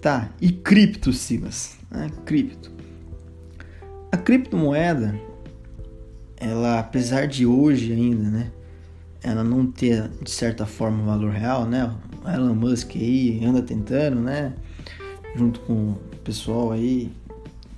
Tá, 0.00 0.30
e 0.40 0.50
cripto, 0.52 1.12
Silas? 1.12 1.76
Né? 1.90 2.10
Cripto. 2.24 2.70
A 4.12 4.16
criptomoeda, 4.16 5.20
ela, 6.36 6.78
apesar 6.78 7.26
de 7.26 7.44
hoje 7.44 7.92
ainda, 7.92 8.30
né? 8.30 8.50
Ela 9.22 9.44
não 9.44 9.66
ter, 9.66 10.08
de 10.22 10.30
certa 10.30 10.64
forma, 10.64 11.04
valor 11.04 11.32
real, 11.32 11.66
né? 11.66 11.92
O 12.24 12.28
Elon 12.28 12.54
Musk 12.54 12.96
aí 12.96 13.44
anda 13.44 13.60
tentando, 13.60 14.20
né? 14.20 14.54
junto 15.34 15.60
com 15.60 15.94
pessoal 16.24 16.72
aí, 16.72 17.10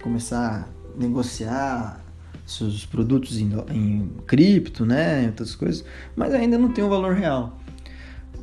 começar 0.02 0.68
a 0.68 1.00
negociar 1.00 2.04
seus 2.46 2.84
produtos 2.84 3.38
em, 3.38 3.52
em 3.70 4.10
cripto, 4.26 4.84
né, 4.84 5.26
outras 5.26 5.54
coisas, 5.54 5.84
mas 6.14 6.34
ainda 6.34 6.58
não 6.58 6.70
tem 6.70 6.84
um 6.84 6.88
valor 6.88 7.14
real. 7.14 7.58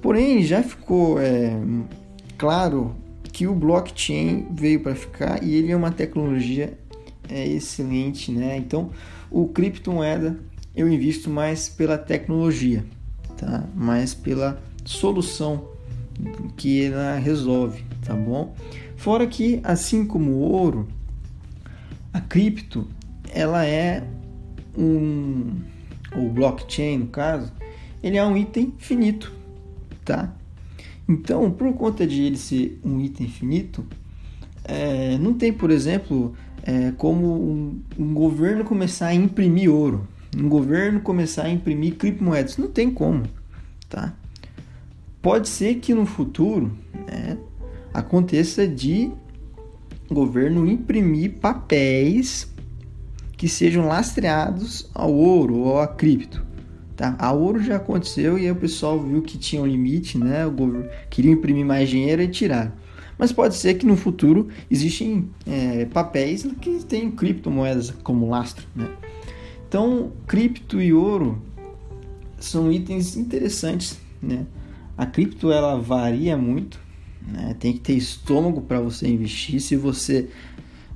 Porém, 0.02 0.42
já 0.44 0.64
ficou 0.64 1.20
é, 1.20 1.52
claro 2.38 2.96
que 3.32 3.46
o 3.46 3.54
blockchain 3.54 4.48
veio 4.52 4.82
para 4.82 4.96
ficar 4.96 5.44
e 5.44 5.54
ele 5.56 5.72
é 5.72 5.76
uma 5.76 5.92
tecnologia 5.92 6.78
é, 7.28 7.48
excelente, 7.48 8.32
né? 8.32 8.58
Então, 8.58 8.90
o 9.30 9.48
criptomoeda 9.48 10.40
eu 10.76 10.88
invisto 10.88 11.30
mais 11.30 11.68
pela 11.68 11.98
tecnologia, 11.98 12.86
tá? 13.38 13.66
Mais 13.76 14.14
pela 14.14 14.62
solução 14.86 15.70
que 16.58 16.84
ela 16.86 17.16
resolve, 17.16 17.84
tá 18.04 18.14
bom? 18.14 18.56
Fora 19.00 19.26
que, 19.26 19.62
assim 19.64 20.06
como 20.06 20.32
o 20.32 20.40
ouro, 20.52 20.86
a 22.12 22.20
cripto 22.20 22.86
ela 23.34 23.66
é 23.66 24.06
um 24.78 25.56
o 26.14 26.28
blockchain 26.28 26.98
no 26.98 27.08
caso, 27.08 27.50
ele 28.04 28.18
é 28.18 28.26
um 28.26 28.36
item 28.36 28.74
finito, 28.78 29.32
tá? 30.04 30.36
Então, 31.08 31.50
por 31.50 31.72
conta 31.76 32.06
de 32.06 32.24
ele 32.24 32.36
ser 32.36 32.78
um 32.84 33.00
item 33.00 33.30
finito, 33.30 33.86
é, 34.66 35.18
não 35.18 35.34
tem, 35.34 35.54
por 35.54 35.72
exemplo, 35.72 36.36
é, 36.64 36.92
como 36.98 37.26
um, 37.26 37.82
um, 37.98 38.14
governo 38.14 38.66
começar 38.66 39.08
a 39.08 39.14
imprimir 39.14 39.72
ouro, 39.72 40.06
um 40.38 40.50
governo 40.50 41.00
começar 41.00 41.44
a 41.44 41.50
imprimir 41.50 41.96
criptomoedas, 41.96 42.58
não 42.58 42.68
tem 42.68 42.92
como, 42.92 43.24
tá? 43.88 44.14
Pode 45.22 45.48
ser 45.48 45.76
que 45.76 45.94
no 45.94 46.06
futuro, 46.06 46.70
né, 47.08 47.38
aconteça 48.00 48.68
de 48.68 49.12
governo 50.10 50.68
imprimir 50.68 51.34
papéis 51.40 52.52
que 53.38 53.48
sejam 53.48 53.88
lastreados 53.88 54.90
ao 54.94 55.14
ouro 55.14 55.60
ou 55.60 55.80
a 55.80 55.88
cripto. 55.88 56.46
Tá? 56.96 57.16
A 57.18 57.32
ouro 57.32 57.64
já 57.64 57.78
aconteceu 57.78 58.38
e 58.38 58.52
o 58.52 58.56
pessoal 58.56 59.00
viu 59.00 59.22
que 59.22 59.38
tinha 59.38 59.62
um 59.62 59.66
limite, 59.66 60.18
né? 60.18 60.46
O 60.46 60.52
governo 60.52 60.90
queria 61.10 61.32
imprimir 61.32 61.66
mais 61.66 61.88
dinheiro 61.88 62.22
e 62.22 62.28
tiraram. 62.28 62.74
Mas 63.18 63.32
pode 63.32 63.56
ser 63.56 63.76
que 63.76 63.86
no 63.86 63.96
futuro 63.96 64.50
existem 64.70 65.30
é, 65.48 65.86
papéis 65.86 66.46
que 66.60 66.84
têm 66.84 67.10
criptomoedas 67.12 67.92
como 68.04 68.30
lastro, 68.30 68.68
né? 68.76 68.90
Então, 69.68 70.12
cripto 70.28 70.82
e 70.82 70.92
ouro 70.92 71.42
são 72.40 72.72
itens 72.72 73.16
interessantes, 73.16 74.00
né? 74.22 74.46
A 74.98 75.06
cripto 75.06 75.52
ela 75.52 75.80
varia 75.80 76.36
muito, 76.36 76.80
né? 77.22 77.56
Tem 77.60 77.74
que 77.74 77.80
ter 77.80 77.94
estômago 77.94 78.62
para 78.62 78.80
você 78.80 79.08
investir. 79.08 79.60
Se 79.60 79.76
você 79.76 80.30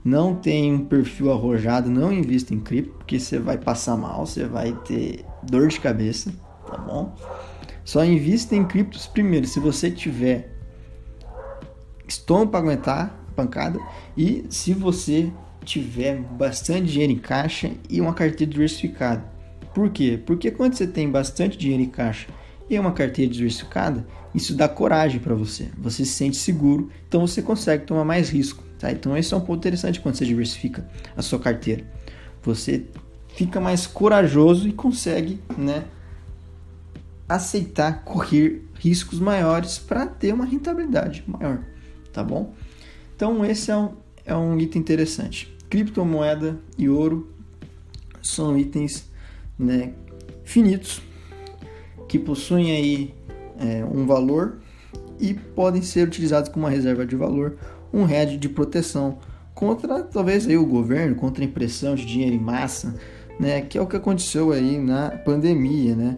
não 0.04 0.36
tem 0.36 0.74
um 0.74 0.86
perfil 0.86 1.32
arrojado, 1.32 1.90
não 1.90 2.12
invista 2.12 2.54
em 2.54 2.60
cripto, 2.60 2.94
porque 2.98 3.20
você 3.20 3.40
vai 3.40 3.58
passar 3.58 3.96
mal, 3.96 4.26
você 4.26 4.46
vai 4.46 4.74
ter 4.86 5.26
dor 5.44 5.68
de 5.70 5.80
cabeça, 5.80 6.34
tá 6.68 6.78
bom? 6.78 7.16
Só 7.86 8.04
invista 8.04 8.56
em 8.56 8.66
criptos 8.66 9.08
primeiro, 9.08 9.48
se 9.48 9.60
você 9.60 9.90
tiver 9.90 10.54
estômago 12.08 12.52
para 12.52 12.60
aguentar 12.60 13.26
a 13.30 13.32
pancada 13.34 13.80
e 14.16 14.46
se 14.50 14.74
você 14.74 15.32
tiver 15.64 16.18
bastante 16.18 16.92
dinheiro 16.92 17.14
em 17.14 17.18
caixa 17.18 17.72
e 17.90 18.02
uma 18.02 18.14
carteira 18.14 18.52
diversificada. 18.52 19.24
Por 19.74 19.90
quê? 19.90 20.22
Porque 20.24 20.52
quando 20.52 20.76
você 20.76 20.86
tem 20.86 21.10
bastante 21.10 21.58
dinheiro 21.58 21.84
em 21.84 21.90
caixa 21.90 22.28
e 22.70 22.78
uma 22.78 22.92
carteira 22.92 23.32
diversificada, 23.32 24.06
isso 24.34 24.56
dá 24.56 24.68
coragem 24.68 25.20
para 25.20 25.36
você. 25.36 25.70
Você 25.78 26.04
se 26.06 26.14
sente 26.14 26.38
seguro, 26.38 26.90
então 27.08 27.26
você 27.26 27.42
consegue 27.42 27.86
tomar 27.86 28.04
mais 28.04 28.30
risco. 28.30 28.64
Tá? 28.80 28.92
Então 28.92 29.16
esse 29.16 29.34
é 29.34 29.38
um 29.38 29.42
ponto 29.42 29.60
interessante 29.60 30.00
quando 30.00 30.16
você 30.16 30.26
diversifica 30.26 30.88
a 31.16 31.22
sua 31.22 31.40
carteira. 31.40 31.86
Você 32.42 32.86
fica 33.30 33.60
mais 33.60 33.88
corajoso 33.88 34.68
e 34.68 34.74
consegue, 34.74 35.40
né, 35.58 35.86
aceitar 37.28 38.04
correr 38.04 38.68
riscos 38.76 39.20
maiores 39.20 39.78
para 39.78 40.06
ter 40.06 40.34
uma 40.34 40.46
rentabilidade 40.46 41.24
maior, 41.26 41.64
tá 42.12 42.24
bom? 42.24 42.54
Então 43.16 43.46
esse 43.46 43.72
é 43.72 43.78
um, 43.78 43.94
é 44.26 44.36
um 44.36 44.60
item 44.60 44.82
interessante. 44.82 45.56
Criptomoeda 45.70 46.60
e 46.78 46.90
ouro 46.90 47.32
são 48.22 48.58
itens 48.58 49.10
né, 49.58 49.94
finitos 50.44 51.02
que 52.08 52.20
possuem 52.20 52.72
aí 52.72 53.16
é, 53.60 53.84
um 53.86 54.06
valor 54.06 54.60
e 55.20 55.34
podem 55.34 55.82
ser 55.82 56.08
utilizados 56.08 56.50
como 56.50 56.66
uma 56.66 56.72
reserva 56.72 57.06
de 57.06 57.16
valor, 57.16 57.58
um 57.94 58.08
hedge 58.08 58.38
de 58.38 58.50
proteção 58.50 59.18
contra 59.54 60.02
talvez 60.04 60.48
aí 60.48 60.58
o 60.58 60.66
governo, 60.66 61.16
contra 61.16 61.44
a 61.44 61.48
impressão 61.48 61.96
de 61.96 62.06
dinheiro 62.06 62.36
em 62.36 62.40
massa, 62.40 62.96
né, 63.40 63.62
que 63.62 63.78
é 63.78 63.82
o 63.82 63.88
que 63.88 63.96
aconteceu 63.96 64.52
aí 64.52 64.78
na 64.78 65.10
pandemia, 65.10 65.96
né? 65.96 66.18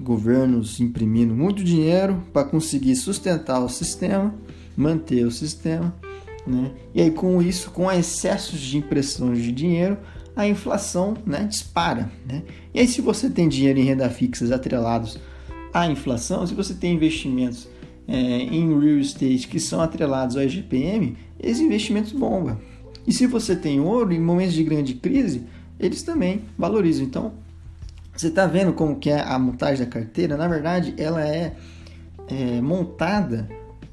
Governos 0.00 0.80
imprimindo 0.80 1.34
muito 1.34 1.62
dinheiro 1.62 2.22
para 2.32 2.48
conseguir 2.48 2.96
sustentar 2.96 3.60
o 3.60 3.68
sistema, 3.68 4.34
manter 4.76 5.26
o 5.26 5.30
sistema, 5.30 5.94
né? 6.46 6.72
E 6.94 7.02
aí 7.02 7.10
com 7.10 7.40
isso, 7.42 7.70
com 7.70 7.90
excessos 7.90 8.60
de 8.60 8.78
impressão 8.78 9.32
de 9.32 9.52
dinheiro, 9.52 9.98
a 10.34 10.46
inflação, 10.46 11.14
né, 11.26 11.44
dispara, 11.44 12.10
né? 12.26 12.42
E 12.72 12.80
aí 12.80 12.88
se 12.88 13.00
você 13.00 13.28
tem 13.28 13.48
dinheiro 13.48 13.78
em 13.78 13.84
renda 13.84 14.08
fixas 14.08 14.50
atrelados 14.50 15.18
à 15.72 15.86
inflação, 15.86 16.46
se 16.46 16.54
você 16.54 16.74
tem 16.74 16.94
investimentos 16.94 17.68
é, 18.06 18.16
em 18.16 18.68
real 18.68 18.98
estate 18.98 19.46
que 19.48 19.60
são 19.60 19.80
atrelados 19.80 20.36
ao 20.36 20.42
IGPM, 20.42 21.16
esses 21.38 21.60
investimentos 21.60 22.12
bombam. 22.12 22.58
E 23.06 23.12
se 23.12 23.26
você 23.26 23.56
tem 23.56 23.80
ouro, 23.80 24.12
em 24.12 24.20
momentos 24.20 24.54
de 24.54 24.64
grande 24.64 24.94
crise, 24.94 25.44
eles 25.78 26.02
também 26.02 26.42
valorizam. 26.58 27.04
Então, 27.04 27.32
você 28.14 28.28
está 28.28 28.46
vendo 28.46 28.72
como 28.72 28.96
que 28.96 29.10
é 29.10 29.20
a 29.20 29.38
montagem 29.38 29.84
da 29.84 29.90
carteira? 29.90 30.36
Na 30.36 30.46
verdade, 30.46 30.94
ela 30.98 31.26
é, 31.26 31.56
é 32.28 32.60
montada 32.60 33.48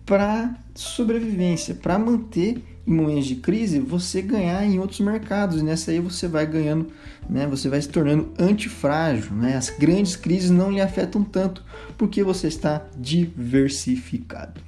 para 0.06 0.56
sobrevivência, 0.74 1.76
para 1.76 1.98
manter 1.98 2.63
em 2.88 2.93
momentos 2.93 3.26
de 3.26 3.36
crise 3.36 3.80
você 3.80 4.21
ganhar 4.21 4.63
em 4.63 4.80
outros 4.80 5.02
mercados. 5.02 5.60
E 5.60 5.63
nessa 5.63 5.91
aí 5.91 6.00
você 6.00 6.28
vai 6.28 6.45
ganhando, 6.45 6.88
né? 7.30 7.45
Você 7.47 7.67
vai 7.67 7.82
se 7.82 7.89
tornando 7.89 8.32
antifrágil, 8.39 9.34
né? 9.36 9.58
As 9.58 9.69
grandes 9.69 10.15
crises 10.15 10.50
não 10.50 10.71
lhe 10.71 10.80
afetam 10.80 11.23
tanto 11.23 11.63
porque 11.97 12.23
você 12.23 12.47
está 12.47 12.88
diversificado. 12.97 14.65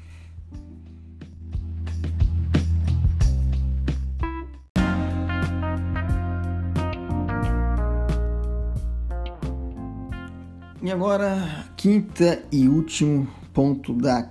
E 10.82 10.92
agora, 10.92 11.68
quinta 11.76 12.42
e 12.52 12.68
último 12.68 13.28
ponto 13.54 13.94
da 13.94 14.28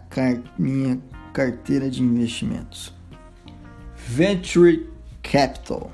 minha 0.59 0.99
carteira 1.33 1.91
de 1.91 2.03
investimentos. 2.03 2.98
Venture 4.11 4.89
Capital. 5.23 5.93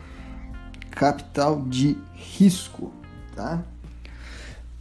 Capital 0.93 1.65
de 1.69 1.99
risco, 2.15 2.93
tá? 3.35 3.65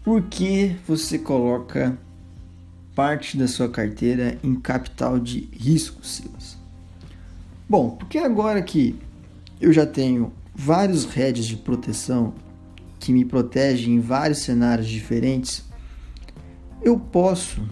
Por 0.03 0.21
que 0.21 0.75
você 0.87 1.17
coloca 1.17 1.97
parte 2.93 3.35
da 3.35 3.47
sua 3.47 3.67
carteira 3.67 4.37
em 4.43 4.53
capital 4.53 5.19
de 5.19 5.49
risco, 5.51 6.05
Silas? 6.05 6.59
Bom, 7.67 7.95
porque 7.97 8.19
agora 8.19 8.61
que 8.61 8.95
eu 9.59 9.73
já 9.73 9.87
tenho 9.87 10.31
vários 10.53 11.05
heads 11.05 11.47
de 11.47 11.57
proteção 11.57 12.35
que 12.99 13.11
me 13.11 13.25
protegem 13.25 13.95
em 13.95 13.99
vários 13.99 14.39
cenários 14.39 14.87
diferentes, 14.87 15.65
eu 16.83 16.99
posso, 16.99 17.67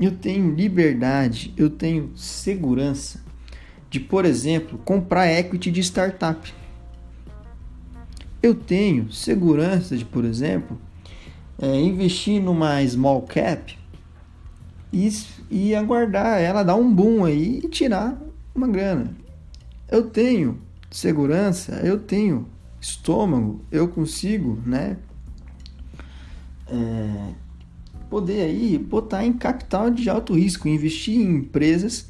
eu 0.00 0.10
tenho 0.10 0.52
liberdade, 0.52 1.54
eu 1.56 1.70
tenho 1.70 2.10
segurança 2.16 3.29
de, 3.90 3.98
por 3.98 4.24
exemplo, 4.24 4.78
comprar 4.84 5.26
equity 5.26 5.70
de 5.70 5.80
startup. 5.80 6.54
Eu 8.40 8.54
tenho 8.54 9.12
segurança 9.12 9.96
de, 9.96 10.04
por 10.04 10.24
exemplo, 10.24 10.80
é, 11.58 11.78
investir 11.78 12.40
numa 12.40 12.86
small 12.86 13.22
cap 13.22 13.76
e, 14.92 15.10
e 15.50 15.74
aguardar 15.74 16.40
ela 16.40 16.62
dar 16.62 16.76
um 16.76 16.94
boom 16.94 17.24
aí 17.24 17.60
e 17.64 17.68
tirar 17.68 18.16
uma 18.54 18.68
grana. 18.68 19.14
Eu 19.90 20.04
tenho 20.04 20.58
segurança, 20.90 21.80
eu 21.84 21.98
tenho 21.98 22.46
estômago, 22.80 23.60
eu 23.70 23.88
consigo, 23.88 24.62
né? 24.64 24.96
É, 26.68 27.32
poder 28.08 28.42
aí 28.42 28.78
botar 28.78 29.24
em 29.24 29.32
capital 29.32 29.90
de 29.90 30.08
alto 30.08 30.34
risco, 30.34 30.68
investir 30.68 31.20
em 31.20 31.36
empresas 31.36 32.08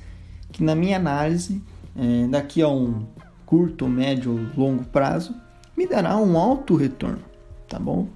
que 0.52 0.62
na 0.62 0.74
minha 0.74 0.96
análise 0.96 1.62
é, 2.00 2.26
daqui 2.28 2.62
a 2.62 2.68
um 2.68 3.06
curto, 3.44 3.86
médio, 3.86 4.50
longo 4.56 4.84
prazo, 4.84 5.34
me 5.76 5.86
dará 5.86 6.16
um 6.16 6.38
alto 6.38 6.74
retorno, 6.74 7.22
tá 7.68 7.78
bom? 7.78 8.08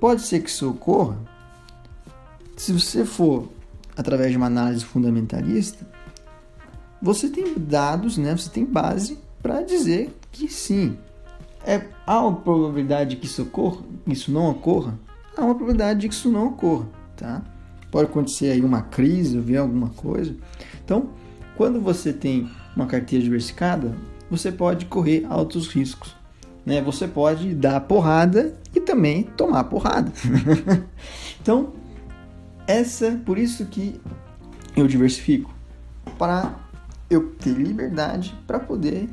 Pode 0.00 0.22
ser 0.22 0.40
que 0.40 0.50
isso 0.50 0.68
ocorra 0.70 1.16
se 2.60 2.74
você 2.74 3.06
for 3.06 3.48
através 3.96 4.32
de 4.32 4.36
uma 4.36 4.44
análise 4.44 4.84
fundamentalista, 4.84 5.88
você 7.00 7.26
tem 7.30 7.54
dados, 7.56 8.18
né? 8.18 8.36
Você 8.36 8.50
tem 8.50 8.66
base 8.66 9.18
para 9.42 9.62
dizer 9.62 10.14
que 10.30 10.46
sim. 10.46 10.98
É, 11.64 11.82
há 12.06 12.20
uma 12.20 12.36
probabilidade 12.36 13.10
de 13.10 13.16
que 13.16 13.24
isso 13.24 13.44
ocorra, 13.44 13.82
isso 14.06 14.30
não 14.30 14.50
ocorra? 14.50 14.98
Há 15.34 15.40
uma 15.40 15.54
probabilidade 15.54 16.00
de 16.00 16.08
que 16.10 16.14
isso 16.14 16.30
não 16.30 16.48
ocorra, 16.48 16.86
tá? 17.16 17.42
Pode 17.90 18.10
acontecer 18.10 18.50
aí 18.50 18.60
uma 18.60 18.82
crise, 18.82 19.40
ver 19.40 19.56
alguma 19.56 19.88
coisa. 19.88 20.36
Então, 20.84 21.08
quando 21.56 21.80
você 21.80 22.12
tem 22.12 22.50
uma 22.74 22.86
carteira 22.86 23.22
diversificada, 23.22 23.94
você 24.30 24.52
pode 24.52 24.86
correr 24.86 25.26
altos 25.28 25.68
riscos. 25.68 26.14
Né? 26.64 26.80
Você 26.82 27.08
pode 27.08 27.54
dar 27.54 27.80
porrada 27.80 28.54
e 28.74 28.80
também 28.80 29.22
tomar 29.22 29.64
porrada. 29.64 30.12
então, 31.40 31.72
essa, 32.66 33.20
por 33.24 33.38
isso 33.38 33.66
que 33.66 34.00
eu 34.76 34.86
diversifico 34.86 35.52
para 36.18 36.54
eu 37.08 37.32
ter 37.32 37.50
liberdade 37.50 38.34
para 38.46 38.60
poder 38.60 39.08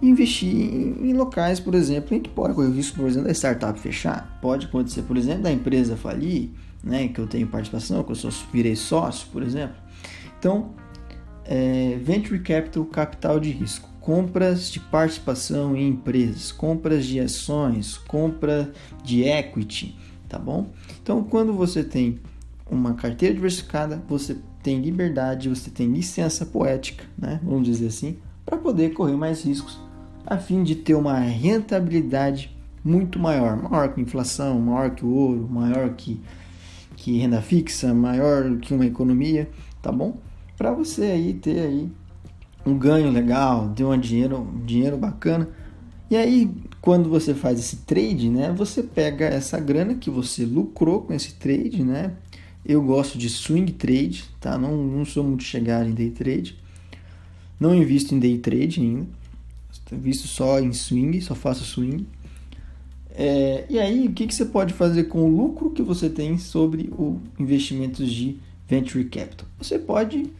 investir 0.00 0.48
em, 0.48 1.12
locais, 1.12 1.58
por 1.60 1.74
exemplo, 1.74 2.16
em 2.16 2.20
que 2.20 2.30
pode 2.30 2.54
correr 2.54 2.68
o 2.68 2.72
risco, 2.72 2.96
por 2.96 3.08
exemplo, 3.08 3.26
da 3.26 3.34
startup 3.34 3.78
fechar. 3.78 4.38
Pode 4.40 4.66
acontecer, 4.66 5.02
por 5.02 5.16
exemplo, 5.16 5.42
da 5.42 5.52
empresa 5.52 5.96
falir, 5.96 6.50
né, 6.82 7.08
que 7.08 7.18
eu 7.18 7.26
tenho 7.26 7.46
participação, 7.48 8.02
que 8.04 8.12
eu 8.12 8.16
sou, 8.16 8.30
virei 8.52 8.76
sócio, 8.76 9.28
por 9.32 9.42
exemplo. 9.42 9.76
Então, 10.38 10.70
é, 11.48 11.98
venture 12.02 12.38
capital, 12.40 12.84
capital 12.84 13.40
de 13.40 13.50
risco, 13.50 13.88
compras 14.00 14.70
de 14.70 14.78
participação 14.78 15.74
em 15.74 15.88
empresas, 15.88 16.52
compras 16.52 17.06
de 17.06 17.18
ações, 17.18 17.96
compra 17.96 18.70
de 19.02 19.22
equity, 19.22 19.96
tá 20.28 20.38
bom? 20.38 20.68
Então, 21.02 21.24
quando 21.24 21.54
você 21.54 21.82
tem 21.82 22.20
uma 22.70 22.92
carteira 22.92 23.34
diversificada, 23.34 24.02
você 24.06 24.36
tem 24.62 24.80
liberdade, 24.80 25.48
você 25.48 25.70
tem 25.70 25.90
licença 25.90 26.44
poética, 26.44 27.04
né? 27.16 27.40
Vamos 27.42 27.64
dizer 27.64 27.86
assim, 27.86 28.18
para 28.44 28.58
poder 28.58 28.92
correr 28.92 29.16
mais 29.16 29.42
riscos, 29.42 29.78
a 30.26 30.36
fim 30.36 30.62
de 30.62 30.74
ter 30.74 30.94
uma 30.94 31.18
rentabilidade 31.18 32.54
muito 32.84 33.18
maior, 33.18 33.56
maior 33.56 33.94
que 33.94 34.00
inflação, 34.00 34.60
maior 34.60 34.90
que 34.90 35.04
ouro, 35.04 35.48
maior 35.50 35.90
que, 35.94 36.20
que 36.94 37.18
renda 37.18 37.40
fixa, 37.40 37.94
maior 37.94 38.58
que 38.58 38.74
uma 38.74 38.84
economia, 38.84 39.48
tá 39.80 39.90
bom? 39.90 40.18
Para 40.58 40.72
você 40.72 41.04
aí 41.04 41.34
ter 41.34 41.60
aí 41.60 41.88
um 42.66 42.76
ganho 42.76 43.10
legal, 43.10 43.72
ter 43.74 43.84
um 43.84 43.98
dinheiro, 43.98 44.40
um 44.40 44.66
dinheiro 44.66 44.98
bacana. 44.98 45.48
E 46.10 46.16
aí, 46.16 46.50
quando 46.80 47.08
você 47.08 47.32
faz 47.32 47.60
esse 47.60 47.76
trade, 47.76 48.28
né, 48.28 48.52
você 48.52 48.82
pega 48.82 49.26
essa 49.26 49.60
grana 49.60 49.94
que 49.94 50.10
você 50.10 50.44
lucrou 50.44 51.02
com 51.02 51.14
esse 51.14 51.34
trade, 51.34 51.84
né? 51.84 52.14
Eu 52.66 52.82
gosto 52.82 53.16
de 53.16 53.30
swing 53.30 53.72
trade, 53.72 54.24
tá? 54.40 54.58
Não, 54.58 54.76
não 54.76 55.04
sou 55.04 55.22
muito 55.22 55.44
chegado 55.44 55.88
em 55.88 55.94
day 55.94 56.10
trade. 56.10 56.58
Não 57.58 57.74
invisto 57.74 58.14
em 58.14 58.18
day 58.18 58.36
trade 58.38 58.80
ainda. 58.80 59.06
Invisto 59.92 60.26
só 60.26 60.60
em 60.60 60.72
swing, 60.72 61.20
só 61.20 61.34
faço 61.34 61.64
swing. 61.64 62.06
É, 63.10 63.64
e 63.70 63.78
aí, 63.78 64.06
o 64.08 64.12
que, 64.12 64.26
que 64.26 64.34
você 64.34 64.44
pode 64.44 64.74
fazer 64.74 65.04
com 65.04 65.24
o 65.24 65.34
lucro 65.34 65.70
que 65.70 65.82
você 65.82 66.10
tem 66.10 66.36
sobre 66.36 66.90
o 66.92 67.20
investimentos 67.38 68.10
de 68.10 68.38
venture 68.68 69.04
capital? 69.04 69.46
Você 69.58 69.78
pode 69.78 70.30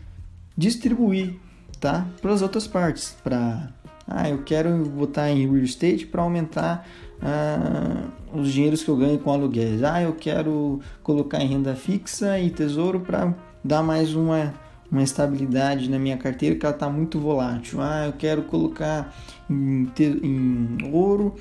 distribuir, 0.58 1.36
tá? 1.80 2.04
Para 2.20 2.32
as 2.32 2.42
outras 2.42 2.66
partes, 2.66 3.16
para 3.22 3.70
ah, 4.08 4.28
eu 4.28 4.42
quero 4.42 4.84
botar 4.86 5.30
em 5.30 5.46
real 5.46 5.56
estate 5.58 6.04
para 6.04 6.22
aumentar 6.22 6.84
ah, 7.22 8.08
os 8.34 8.52
dinheiros 8.52 8.82
que 8.82 8.88
eu 8.88 8.96
ganho 8.96 9.18
com 9.20 9.30
aluguéis. 9.32 9.84
Ah, 9.84 10.02
eu 10.02 10.14
quero 10.14 10.80
colocar 11.02 11.40
em 11.40 11.46
renda 11.46 11.76
fixa 11.76 12.40
e 12.40 12.50
tesouro 12.50 13.00
para 13.00 13.32
dar 13.62 13.82
mais 13.84 14.14
uma, 14.14 14.52
uma 14.90 15.02
estabilidade 15.02 15.88
na 15.88 15.98
minha 15.98 16.16
carteira 16.16 16.56
que 16.56 16.66
ela 16.66 16.74
está 16.74 16.90
muito 16.90 17.20
volátil. 17.20 17.80
Ah, 17.80 18.06
eu 18.06 18.14
quero 18.14 18.42
colocar 18.42 19.14
em, 19.48 19.88
em 20.00 20.90
ouro 20.92 21.36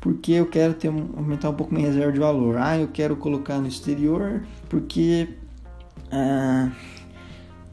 porque 0.00 0.32
eu 0.32 0.46
quero 0.46 0.74
ter, 0.74 0.88
aumentar 0.88 1.50
um 1.50 1.54
pouco 1.54 1.74
minha 1.74 1.88
reserva 1.88 2.12
de 2.12 2.20
valor. 2.20 2.56
Ah, 2.56 2.78
eu 2.78 2.88
quero 2.88 3.16
colocar 3.16 3.58
no 3.58 3.66
exterior 3.66 4.42
porque 4.68 5.28
ah, 6.12 6.70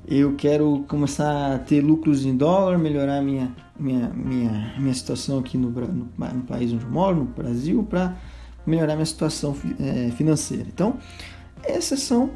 eu 0.07 0.35
quero 0.35 0.85
começar 0.87 1.55
a 1.55 1.59
ter 1.59 1.81
lucros 1.81 2.25
em 2.25 2.35
dólar, 2.35 2.77
melhorar 2.77 3.21
minha, 3.21 3.53
minha, 3.77 4.07
minha, 4.09 4.73
minha 4.79 4.93
situação 4.93 5.39
aqui 5.39 5.57
no, 5.57 5.69
no, 5.69 6.09
no 6.17 6.43
país 6.43 6.71
onde 6.71 6.85
eu 6.85 6.89
moro, 6.89 7.17
no 7.17 7.25
Brasil, 7.25 7.83
para 7.83 8.15
melhorar 8.65 8.95
minha 8.95 9.05
situação 9.05 9.53
é, 9.79 10.09
financeira. 10.11 10.65
Então, 10.73 10.97
esses 11.65 11.99
são 11.99 12.31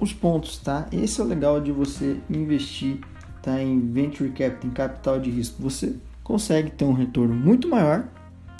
os 0.00 0.12
pontos, 0.14 0.56
tá? 0.56 0.86
Esse 0.90 1.20
é 1.20 1.24
o 1.24 1.26
legal 1.26 1.60
de 1.60 1.70
você 1.70 2.18
investir 2.30 2.98
tá, 3.42 3.62
em 3.62 3.78
venture 3.78 4.30
capital, 4.30 4.70
em 4.70 4.72
capital 4.72 5.20
de 5.20 5.30
risco. 5.30 5.62
Você 5.62 5.96
consegue 6.24 6.70
ter 6.70 6.86
um 6.86 6.94
retorno 6.94 7.34
muito 7.34 7.68
maior, 7.68 8.08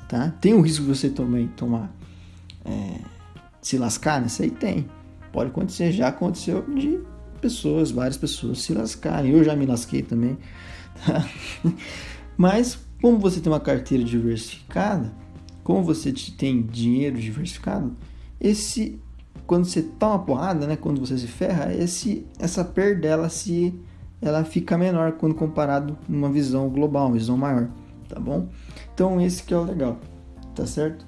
tá? 0.08 0.30
Tem 0.42 0.52
o 0.52 0.60
risco 0.60 0.84
de 0.84 0.88
você 0.88 1.08
também 1.08 1.48
tomar, 1.48 1.90
é, 2.66 2.98
se 3.62 3.78
lascar, 3.78 4.20
né? 4.20 4.26
Isso 4.26 4.42
aí 4.42 4.50
tem. 4.50 4.86
Pode 5.32 5.48
acontecer, 5.48 5.90
já 5.90 6.08
aconteceu 6.08 6.62
de 6.68 7.00
pessoas, 7.42 7.90
várias 7.90 8.16
pessoas 8.16 8.62
se 8.62 8.72
lascarem. 8.72 9.32
Eu 9.32 9.42
já 9.42 9.54
me 9.56 9.66
lasquei 9.66 10.02
também, 10.02 10.38
tá? 11.04 11.28
Mas 12.38 12.78
como 13.02 13.18
você 13.18 13.40
tem 13.40 13.52
uma 13.52 13.60
carteira 13.60 14.04
diversificada, 14.04 15.12
como 15.64 15.82
você 15.82 16.12
tem 16.12 16.62
dinheiro 16.62 17.20
diversificado, 17.20 17.94
esse 18.40 19.00
quando 19.46 19.64
você 19.64 19.82
toma 19.82 20.20
porrada, 20.20 20.66
né, 20.66 20.76
quando 20.76 21.00
você 21.00 21.18
se 21.18 21.26
ferra, 21.26 21.74
esse 21.74 22.24
essa 22.38 22.64
perda 22.64 23.06
ela 23.08 23.28
se 23.28 23.74
ela 24.20 24.44
fica 24.44 24.78
menor 24.78 25.12
quando 25.12 25.34
comparado 25.34 25.98
numa 26.08 26.30
visão 26.30 26.68
global, 26.68 27.08
uma 27.08 27.14
visão 27.14 27.36
maior, 27.36 27.68
tá 28.08 28.20
bom? 28.20 28.48
Então 28.94 29.20
esse 29.20 29.42
que 29.42 29.52
é 29.52 29.56
o 29.56 29.64
legal, 29.64 29.98
tá 30.54 30.64
certo? 30.64 31.04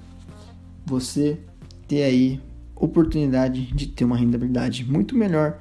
Você 0.85 1.39
ter 1.87 2.03
aí 2.03 2.41
oportunidade 2.75 3.73
de 3.73 3.87
ter 3.87 4.03
uma 4.03 4.17
rentabilidade 4.17 4.83
muito 4.83 5.15
melhor, 5.15 5.59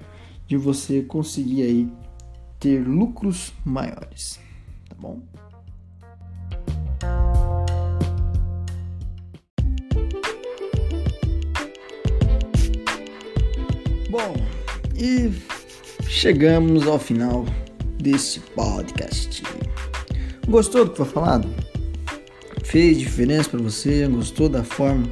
de 0.55 0.59
você 0.59 1.03
conseguir 1.03 1.63
aí 1.65 1.89
ter 2.61 2.87
lucros 2.87 3.53
maiores, 3.65 4.39
tá 4.89 4.95
bom? 4.97 5.21
Bom, 14.09 14.37
e 14.97 15.29
chegamos 16.09 16.87
ao 16.87 17.01
final 17.01 17.45
desse 18.01 18.39
podcast. 18.39 19.43
Gostou 20.47 20.85
do 20.85 20.93
que 20.93 20.99
foi 20.99 21.07
falado? 21.07 21.49
Fez 22.63 23.01
diferença 23.01 23.51
para 23.51 23.61
você? 23.61 24.07
Gostou 24.07 24.49
da 24.49 24.63
forma 24.63 25.09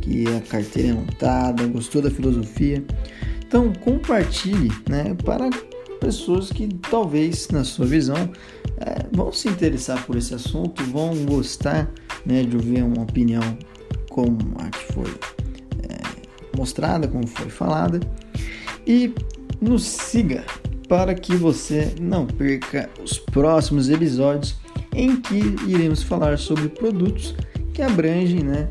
que 0.00 0.24
a 0.28 0.40
carteira 0.40 0.90
é 0.90 0.92
montada? 0.92 1.66
Gostou 1.66 2.00
da 2.00 2.12
filosofia? 2.12 2.84
Então 3.48 3.72
compartilhe, 3.72 4.70
né, 4.86 5.16
para 5.24 5.48
pessoas 5.98 6.52
que 6.52 6.68
talvez, 6.90 7.48
na 7.48 7.64
sua 7.64 7.86
visão, 7.86 8.30
é, 8.76 9.06
vão 9.10 9.32
se 9.32 9.48
interessar 9.48 10.04
por 10.04 10.16
esse 10.16 10.34
assunto, 10.34 10.84
vão 10.84 11.16
gostar, 11.24 11.90
né, 12.26 12.42
de 12.42 12.54
ouvir 12.54 12.82
uma 12.84 13.02
opinião 13.02 13.58
como 14.10 14.38
a 14.58 14.68
que 14.68 14.92
foi 14.92 15.10
é, 15.88 16.56
mostrada, 16.56 17.08
como 17.08 17.26
foi 17.26 17.48
falada. 17.48 18.00
E 18.86 19.14
nos 19.62 19.82
siga 19.82 20.44
para 20.86 21.14
que 21.14 21.34
você 21.34 21.94
não 21.98 22.26
perca 22.26 22.90
os 23.02 23.18
próximos 23.18 23.88
episódios 23.88 24.56
em 24.94 25.16
que 25.16 25.38
iremos 25.66 26.02
falar 26.02 26.38
sobre 26.38 26.68
produtos 26.68 27.34
que 27.72 27.80
abrangem, 27.80 28.44
né, 28.44 28.68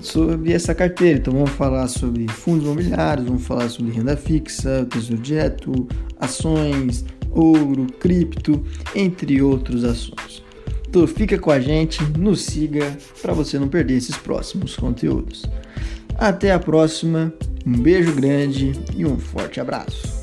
sobre 0.00 0.52
essa 0.52 0.74
carteira. 0.74 1.18
Então 1.18 1.32
vamos 1.32 1.50
falar 1.50 1.88
sobre 1.88 2.26
fundos 2.28 2.64
imobiliários, 2.64 3.26
vamos 3.26 3.46
falar 3.46 3.68
sobre 3.68 3.92
renda 3.92 4.16
fixa, 4.16 4.86
tesouro 4.90 5.22
direto, 5.22 5.88
ações, 6.18 7.04
ouro, 7.30 7.86
cripto, 7.98 8.62
entre 8.94 9.42
outros 9.42 9.84
assuntos. 9.84 10.42
Então 10.88 11.06
fica 11.06 11.38
com 11.38 11.50
a 11.50 11.58
gente, 11.58 12.02
nos 12.16 12.42
siga 12.42 12.96
para 13.20 13.32
você 13.32 13.58
não 13.58 13.68
perder 13.68 13.96
esses 13.96 14.16
próximos 14.16 14.76
conteúdos. 14.76 15.44
Até 16.16 16.52
a 16.52 16.58
próxima. 16.58 17.32
Um 17.66 17.80
beijo 17.80 18.12
grande 18.14 18.72
e 18.94 19.06
um 19.06 19.18
forte 19.18 19.58
abraço. 19.58 20.13